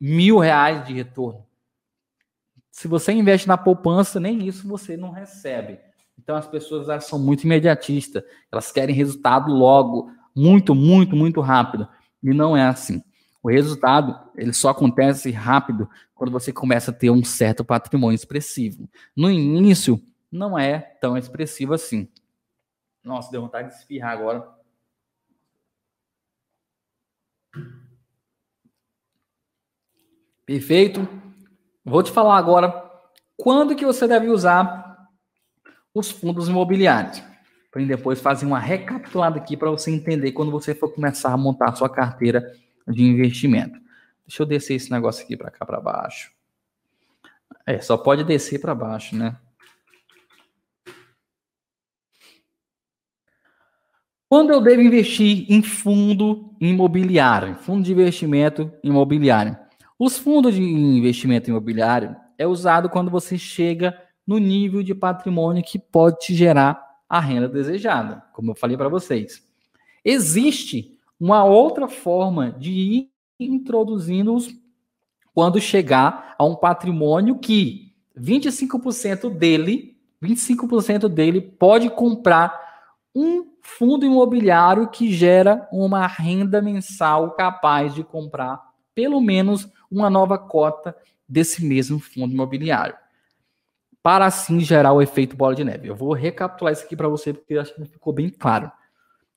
[0.00, 1.46] mil reais de retorno.
[2.70, 5.78] Se você investe na poupança, nem isso você não recebe.
[6.18, 11.88] Então as pessoas elas são muito imediatistas, elas querem resultado logo, muito, muito, muito rápido.
[12.22, 13.02] E não é assim.
[13.42, 18.88] O resultado, ele só acontece rápido quando você começa a ter um certo patrimônio expressivo.
[19.16, 22.08] No início, não é tão expressivo assim.
[23.02, 24.46] Nossa, deu vontade de espirrar agora.
[30.50, 31.08] Perfeito.
[31.84, 32.74] Vou te falar agora
[33.36, 35.08] quando que você deve usar
[35.94, 37.22] os fundos imobiliários.
[37.70, 41.68] Para depois fazer uma recapitulada aqui para você entender quando você for começar a montar
[41.68, 42.52] a sua carteira
[42.88, 43.78] de investimento.
[44.26, 46.32] Deixa eu descer esse negócio aqui para cá para baixo.
[47.64, 49.36] É, só pode descer para baixo, né?
[54.28, 59.69] Quando eu devo investir em fundo imobiliário, fundo de investimento imobiliário?
[60.00, 63.94] Os fundos de investimento imobiliário é usado quando você chega
[64.26, 68.88] no nível de patrimônio que pode te gerar a renda desejada, como eu falei para
[68.88, 69.46] vocês.
[70.02, 74.48] Existe uma outra forma de ir introduzindo-os
[75.34, 82.58] quando chegar a um patrimônio que 25% dele, 25% dele pode comprar
[83.14, 88.69] um fundo imobiliário que gera uma renda mensal capaz de comprar
[89.00, 90.94] pelo menos uma nova cota
[91.26, 92.94] desse mesmo fundo imobiliário,
[94.02, 95.88] para assim gerar o efeito bola de neve.
[95.88, 98.70] Eu vou recapitular isso aqui para você, porque acho que ficou bem claro.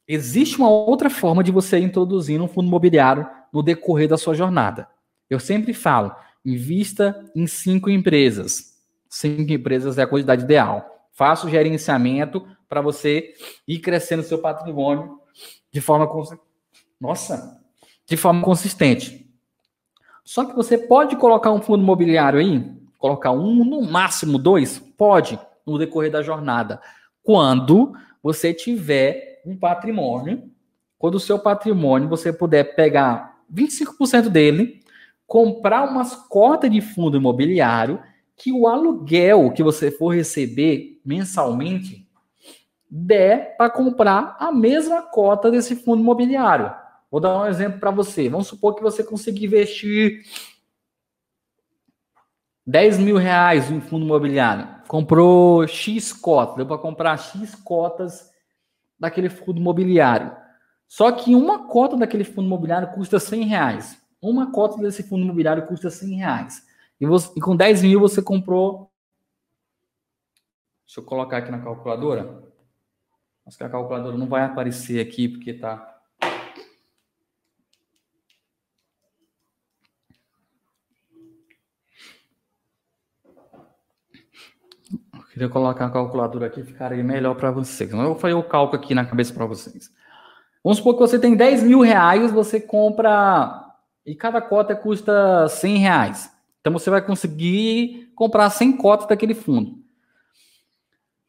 [0.06, 4.86] Existe uma outra forma de você introduzir um fundo imobiliário no decorrer da sua jornada.
[5.30, 8.74] Eu sempre falo, invista em cinco empresas.
[9.10, 11.08] Cinco empresas é a quantidade ideal.
[11.14, 13.34] Faça o gerenciamento para você
[13.66, 15.20] ir crescendo seu patrimônio
[15.72, 16.06] de forma
[17.00, 17.62] nossa,
[18.06, 19.23] de forma consistente.
[20.24, 25.38] Só que você pode colocar um fundo imobiliário aí, colocar um, no máximo dois, pode,
[25.66, 26.82] no decorrer da jornada.
[27.22, 30.50] Quando você tiver um patrimônio,
[30.98, 34.80] quando o seu patrimônio você puder pegar 25% dele,
[35.28, 38.00] comprar umas cotas de fundo imobiliário,
[38.36, 42.08] que o aluguel que você for receber mensalmente
[42.90, 46.72] der para comprar a mesma cota desse fundo imobiliário.
[47.14, 48.28] Vou dar um exemplo para você.
[48.28, 50.24] Vamos supor que você consiga investir
[52.66, 54.82] 10 mil reais em fundo imobiliário.
[54.88, 58.32] Comprou X cotas, deu para comprar X cotas
[59.00, 60.36] daquele fundo imobiliário.
[60.88, 64.02] Só que uma cota daquele fundo imobiliário custa 100 reais.
[64.20, 66.66] Uma cota desse fundo imobiliário custa 100 reais.
[67.00, 68.92] E, você, e com 10 mil você comprou.
[70.88, 72.44] Deixa eu colocar aqui na calculadora.
[73.46, 75.93] Acho que a calculadora não vai aparecer aqui porque está
[85.34, 87.92] Queria colocar a calculadora aqui, ficaria melhor para vocês.
[87.92, 89.90] Eu fazer o cálculo aqui na cabeça para vocês.
[90.64, 93.66] Vamos supor que você tem 10 mil reais, você compra
[94.06, 96.32] e cada cota custa 100 reais.
[96.62, 99.80] Então você vai conseguir comprar 100 cotas daquele fundo.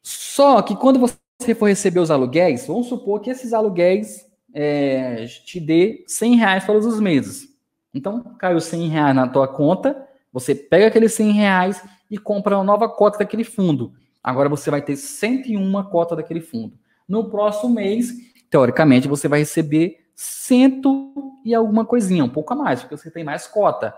[0.03, 5.59] Só que quando você for receber os aluguéis, vamos supor que esses aluguéis é, te
[5.59, 7.49] dê 100 reais todos os meses.
[7.91, 12.63] Então caiu 100 reais na tua conta, você pega aqueles 100 reais e compra uma
[12.63, 13.93] nova cota daquele fundo.
[14.23, 16.73] Agora você vai ter 101 cota daquele fundo.
[17.07, 18.11] No próximo mês,
[18.49, 23.23] teoricamente, você vai receber cento e alguma coisinha, um pouco a mais, porque você tem
[23.23, 23.93] mais cota.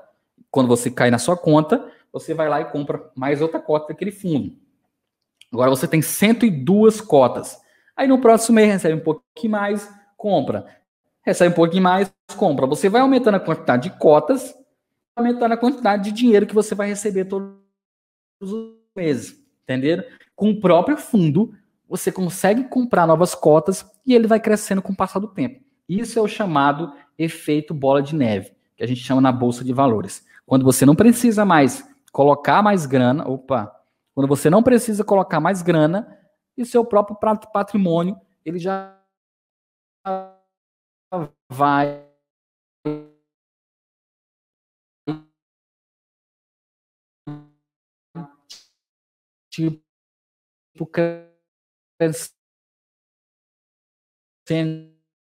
[0.51, 4.11] Quando você cai na sua conta, você vai lá e compra mais outra cota daquele
[4.11, 4.53] fundo.
[5.51, 7.57] Agora você tem 102 cotas.
[7.95, 10.65] Aí no próximo mês recebe um pouquinho mais, compra.
[11.21, 12.67] Recebe um pouquinho mais, compra.
[12.67, 14.53] Você vai aumentando a quantidade de cotas,
[15.15, 17.66] aumentando a quantidade de dinheiro que você vai receber todos
[18.41, 18.51] os
[18.95, 19.38] meses.
[19.63, 20.03] Entenderam?
[20.35, 21.53] Com o próprio fundo,
[21.88, 25.63] você consegue comprar novas cotas e ele vai crescendo com o passar do tempo.
[25.88, 29.73] Isso é o chamado efeito bola de neve, que a gente chama na bolsa de
[29.73, 30.25] valores.
[30.45, 33.73] Quando você não precisa mais colocar mais grana, opa,
[34.13, 36.17] quando você não precisa colocar mais grana,
[36.57, 37.17] e seu próprio
[37.53, 38.97] patrimônio, ele já
[41.49, 42.03] vai
[49.57, 50.85] tipo
[51.99, 52.37] crescendo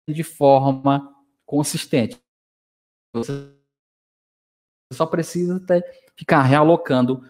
[0.09, 1.14] de forma
[1.47, 2.20] consistente.
[3.14, 3.55] Você
[4.93, 5.64] só precisa
[6.16, 7.22] ficar realocando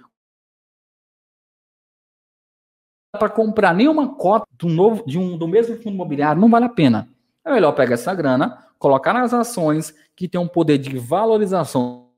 [3.13, 6.69] para comprar nenhuma cota do novo de um do mesmo fundo imobiliário não vale a
[6.69, 7.09] pena.
[7.45, 12.13] É melhor pegar essa grana, colocar nas ações que tem um poder de valorização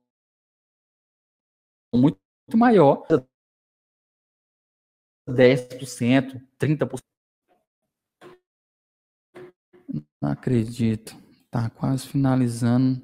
[1.94, 2.18] muito
[2.54, 3.06] maior,
[5.26, 7.02] 10%, 30%.
[10.20, 11.16] Não acredito.
[11.50, 13.02] Tá quase finalizando.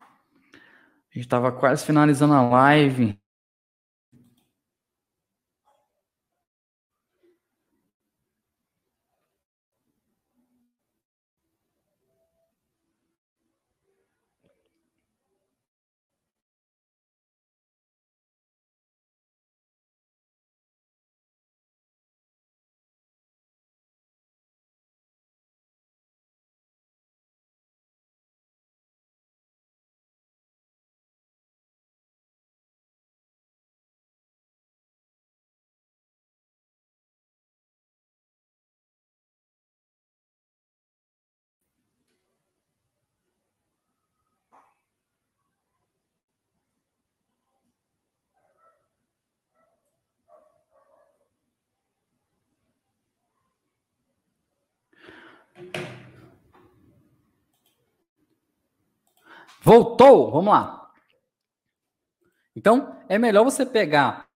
[0.00, 3.23] A gente estava quase finalizando a live.
[59.64, 60.92] Voltou, vamos lá.
[62.54, 64.28] Então, é melhor você pegar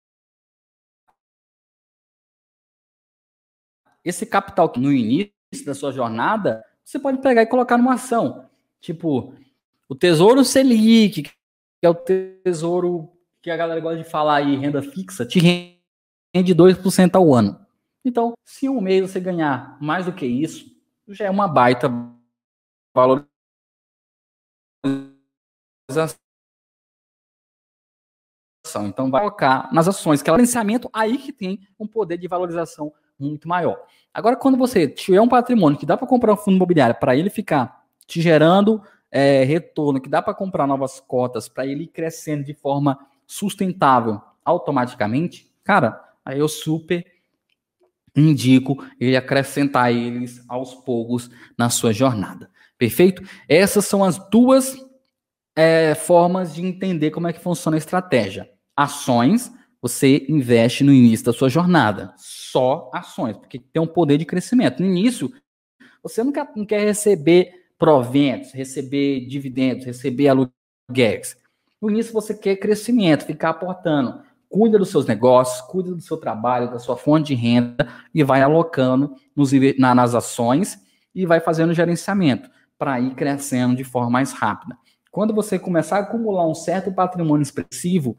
[4.03, 5.35] esse capital que no início
[5.66, 8.49] da sua jornada, você pode pegar e colocar numa ação.
[8.81, 9.35] Tipo,
[9.87, 11.31] o Tesouro Selic, que
[11.83, 13.12] é o tesouro
[13.43, 15.39] que a galera gosta de falar aí, renda fixa, te
[16.35, 17.61] rende 2% ao ano.
[18.03, 20.74] Então, se um mês você ganhar mais do que isso,
[21.07, 21.91] já é uma baita
[22.95, 23.38] valorização
[28.86, 32.28] então, vai colocar nas ações, que é o financiamento, aí que tem um poder de
[32.28, 33.82] valorização muito maior.
[34.12, 37.30] Agora, quando você tiver um patrimônio que dá para comprar um fundo imobiliário para ele
[37.30, 42.45] ficar te gerando é, retorno, que dá para comprar novas cotas, para ele ir crescendo
[42.45, 47.05] de forma sustentável automaticamente, cara, aí eu super
[48.16, 52.51] indico ele acrescentar eles aos poucos na sua jornada.
[52.76, 53.22] Perfeito?
[53.49, 54.76] Essas são as duas
[55.59, 58.48] é, formas de entender como é que funciona a estratégia.
[58.76, 59.52] Ações,
[59.82, 62.14] você investe no início da sua jornada.
[62.16, 64.80] Só ações, porque tem um poder de crescimento.
[64.80, 65.32] No início,
[66.00, 71.36] você não quer, não quer receber proventos, receber dividendos, receber aluguéis.
[71.82, 74.22] No início, você quer crescimento, ficar aportando.
[74.48, 78.42] Cuida dos seus negócios, cuida do seu trabalho, da sua fonte de renda e vai
[78.42, 80.78] alocando nos, na, nas ações
[81.12, 82.48] e vai fazendo gerenciamento
[82.78, 84.78] para ir crescendo de forma mais rápida.
[85.18, 88.16] Quando você começar a acumular um certo patrimônio expressivo,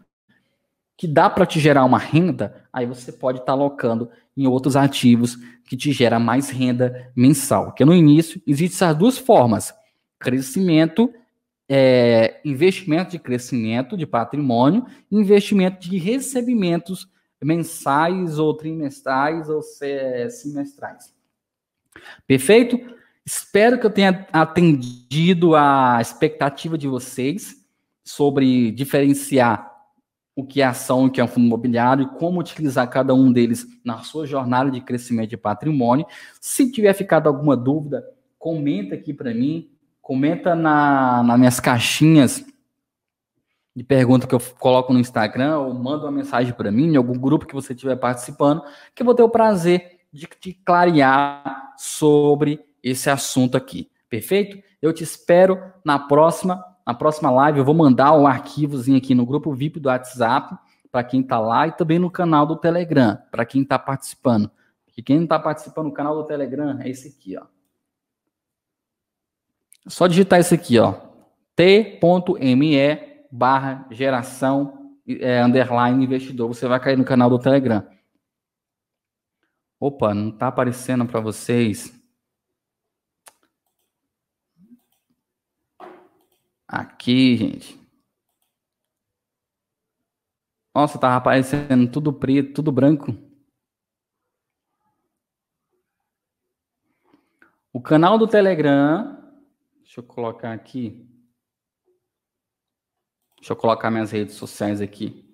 [0.97, 4.75] que dá para te gerar uma renda, aí você pode estar tá alocando em outros
[4.75, 7.67] ativos que te gera mais renda mensal.
[7.67, 9.73] Porque no início existem essas duas formas:
[10.19, 11.09] crescimento,
[11.69, 17.07] é, investimento de crescimento de patrimônio, investimento de recebimentos
[17.41, 21.13] mensais ou trimestrais ou semestrais.
[22.27, 22.77] Perfeito?
[23.32, 27.63] Espero que eu tenha atendido a expectativa de vocês
[28.03, 29.71] sobre diferenciar
[30.36, 33.13] o que é ação e o que é um fundo imobiliário e como utilizar cada
[33.13, 36.07] um deles na sua jornada de crescimento de patrimônio.
[36.41, 38.03] Se tiver ficado alguma dúvida,
[38.39, 39.69] comenta aqui para mim,
[40.01, 42.43] comenta na, nas minhas caixinhas
[43.75, 47.15] de pergunta que eu coloco no Instagram ou manda uma mensagem para mim em algum
[47.15, 48.63] grupo que você estiver participando,
[48.95, 53.89] que eu vou ter o prazer de, de clarear sobre esse assunto aqui.
[54.09, 54.61] Perfeito?
[54.82, 57.59] Eu te espero na próxima, na próxima live.
[57.59, 60.57] Eu vou mandar um arquivozinho aqui no grupo VIP do WhatsApp
[60.91, 64.49] para quem está lá e também no canal do Telegram para quem está participando.
[64.97, 67.45] E quem não está participando no canal do Telegram é esse aqui, ó.
[69.88, 70.93] Só digitar esse aqui, ó.
[71.55, 72.77] t.me
[73.32, 76.47] barra geração é, underline investidor.
[76.49, 77.88] Você vai cair no canal do Telegram.
[79.80, 81.98] Opa, não está aparecendo para vocês.
[86.72, 87.80] Aqui, gente.
[90.76, 93.07] Nossa, tava aparecendo tudo preto, tudo branco.
[97.74, 99.17] O canal do Telegram.
[99.80, 101.09] Deixa eu colocar aqui.
[103.38, 105.28] Deixa eu colocar minhas redes sociais aqui.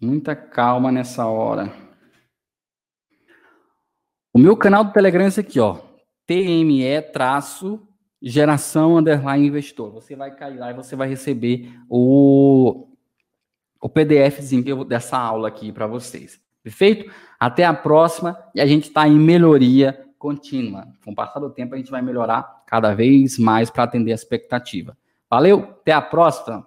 [0.00, 1.83] Muita calma nessa hora.
[4.34, 5.78] O meu canal do Telegram é esse aqui, ó.
[6.26, 7.80] TME traço
[8.20, 9.92] geração underline investidor.
[9.92, 12.88] Você vai cair lá e você vai receber o,
[13.80, 16.40] o PDFzinho dessa aula aqui para vocês.
[16.64, 17.12] Perfeito?
[17.38, 20.88] Até a próxima e a gente está em melhoria contínua.
[21.04, 24.16] Com o passar do tempo, a gente vai melhorar cada vez mais para atender a
[24.16, 24.98] expectativa.
[25.30, 26.66] Valeu, até a próxima!